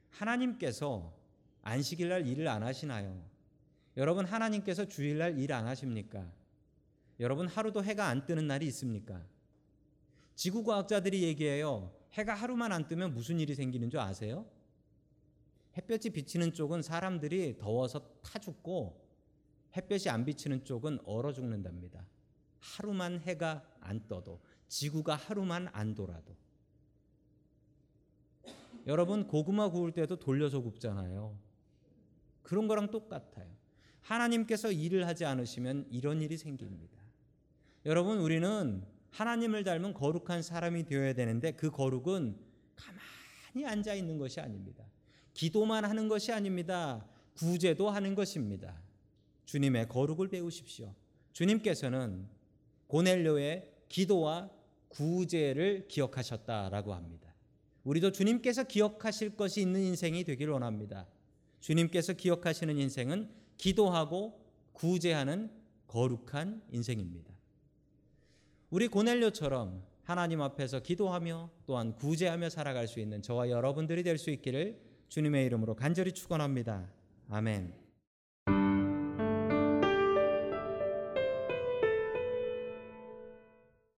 하나님께서 0.10 1.14
안식일 1.62 2.10
날 2.10 2.26
일을 2.28 2.48
안 2.48 2.64
하시나요? 2.64 3.22
여러분 3.98 4.26
하나님께서 4.26 4.86
주일 4.86 5.18
날 5.18 5.38
일 5.38 5.52
안 5.52 5.68
하십니까? 5.68 6.30
여러분 7.20 7.48
하루도 7.48 7.84
해가 7.84 8.08
안 8.08 8.26
뜨는 8.26 8.48
날이 8.48 8.66
있습니까? 8.68 9.26
지구 10.36 10.64
과학자들이 10.64 11.24
얘기해요. 11.24 11.94
해가 12.14 12.34
하루만 12.34 12.72
안 12.72 12.88
뜨면 12.88 13.14
무슨 13.14 13.40
일이 13.40 13.56
생기는 13.56 13.90
줄 13.90 14.00
아세요? 14.00 14.46
햇볕이 15.78 16.10
비치는 16.10 16.54
쪽은 16.54 16.82
사람들이 16.82 17.58
더워서 17.58 18.02
타 18.22 18.40
죽고 18.40 19.05
햇볕이 19.76 20.10
안 20.10 20.26
비치는 20.26 20.64
쪽은 20.64 21.00
얼어 21.06 21.34
죽는답니다. 21.34 22.06
하루만 22.60 23.20
해가 23.20 23.64
안 23.80 24.08
떠도 24.08 24.40
지구가 24.68 25.16
하루만 25.16 25.70
안 25.72 25.94
돌아도 25.94 26.36
여러분 28.88 29.28
고구마 29.28 29.70
구울 29.70 29.92
때도 29.92 30.18
돌려서 30.18 30.62
굽잖아요. 30.62 31.38
그런 32.44 32.68
거랑 32.68 32.92
똑같아요. 32.92 33.48
하나님께서 34.02 34.72
일을 34.72 35.08
하지 35.08 35.26
않으시면 35.26 35.88
이런 35.90 36.22
일이 36.22 36.38
생깁니다. 36.38 36.96
여러분 37.86 38.20
우리는 38.20 38.86
하나님을 39.12 39.64
닮은 39.64 39.94
거룩한 39.94 40.44
사람이 40.44 40.84
되어야 40.86 41.14
되는데 41.14 41.54
그 41.54 41.72
거룩은 41.72 42.38
가만히 42.76 43.66
앉아 43.66 43.96
있는 43.96 44.18
것이 44.18 44.40
아닙니다. 44.40 44.86
기도만 45.34 45.86
하는 45.86 46.08
것이 46.08 46.32
아닙니다. 46.32 47.06
구제도 47.36 47.90
하는 47.90 48.14
것입니다. 48.14 48.85
주님의 49.46 49.88
거룩을 49.90 50.28
배우십시오. 50.28 50.94
주님께서는 51.34 52.28
고넬료의 52.88 53.72
기도와 53.90 54.50
구제를 54.90 55.88
기억하셨다라고 55.88 56.94
합니다. 56.94 57.34
우리도 57.84 58.12
주님께서 58.12 58.64
기억하실 58.64 59.36
것이 59.36 59.62
있는 59.62 59.82
인생이 59.82 60.24
되길 60.24 60.50
원합니다. 60.50 61.08
주님께서 61.60 62.14
기억하시는 62.14 62.78
인생은 62.78 63.30
기도하고 63.58 64.40
구제하는 64.74 65.52
거룩한 65.88 66.64
인생입니다. 66.72 67.34
우리 68.70 68.88
고넬료처럼 68.88 69.84
하나님 70.04 70.42
앞에서 70.42 70.82
기도하며 70.82 71.50
또한 71.66 71.96
구제하며 71.96 72.50
살아갈 72.50 72.88
수 72.88 73.00
있는 73.00 73.22
저와 73.22 73.50
여러분들이 73.50 74.04
될 74.04 74.18
수 74.18 74.30
있기를 74.30 74.80
주님의 75.10 75.46
이름으로 75.46 75.76
간절히 75.76 76.12
축원합니다. 76.12 76.92
아멘. 77.30 77.85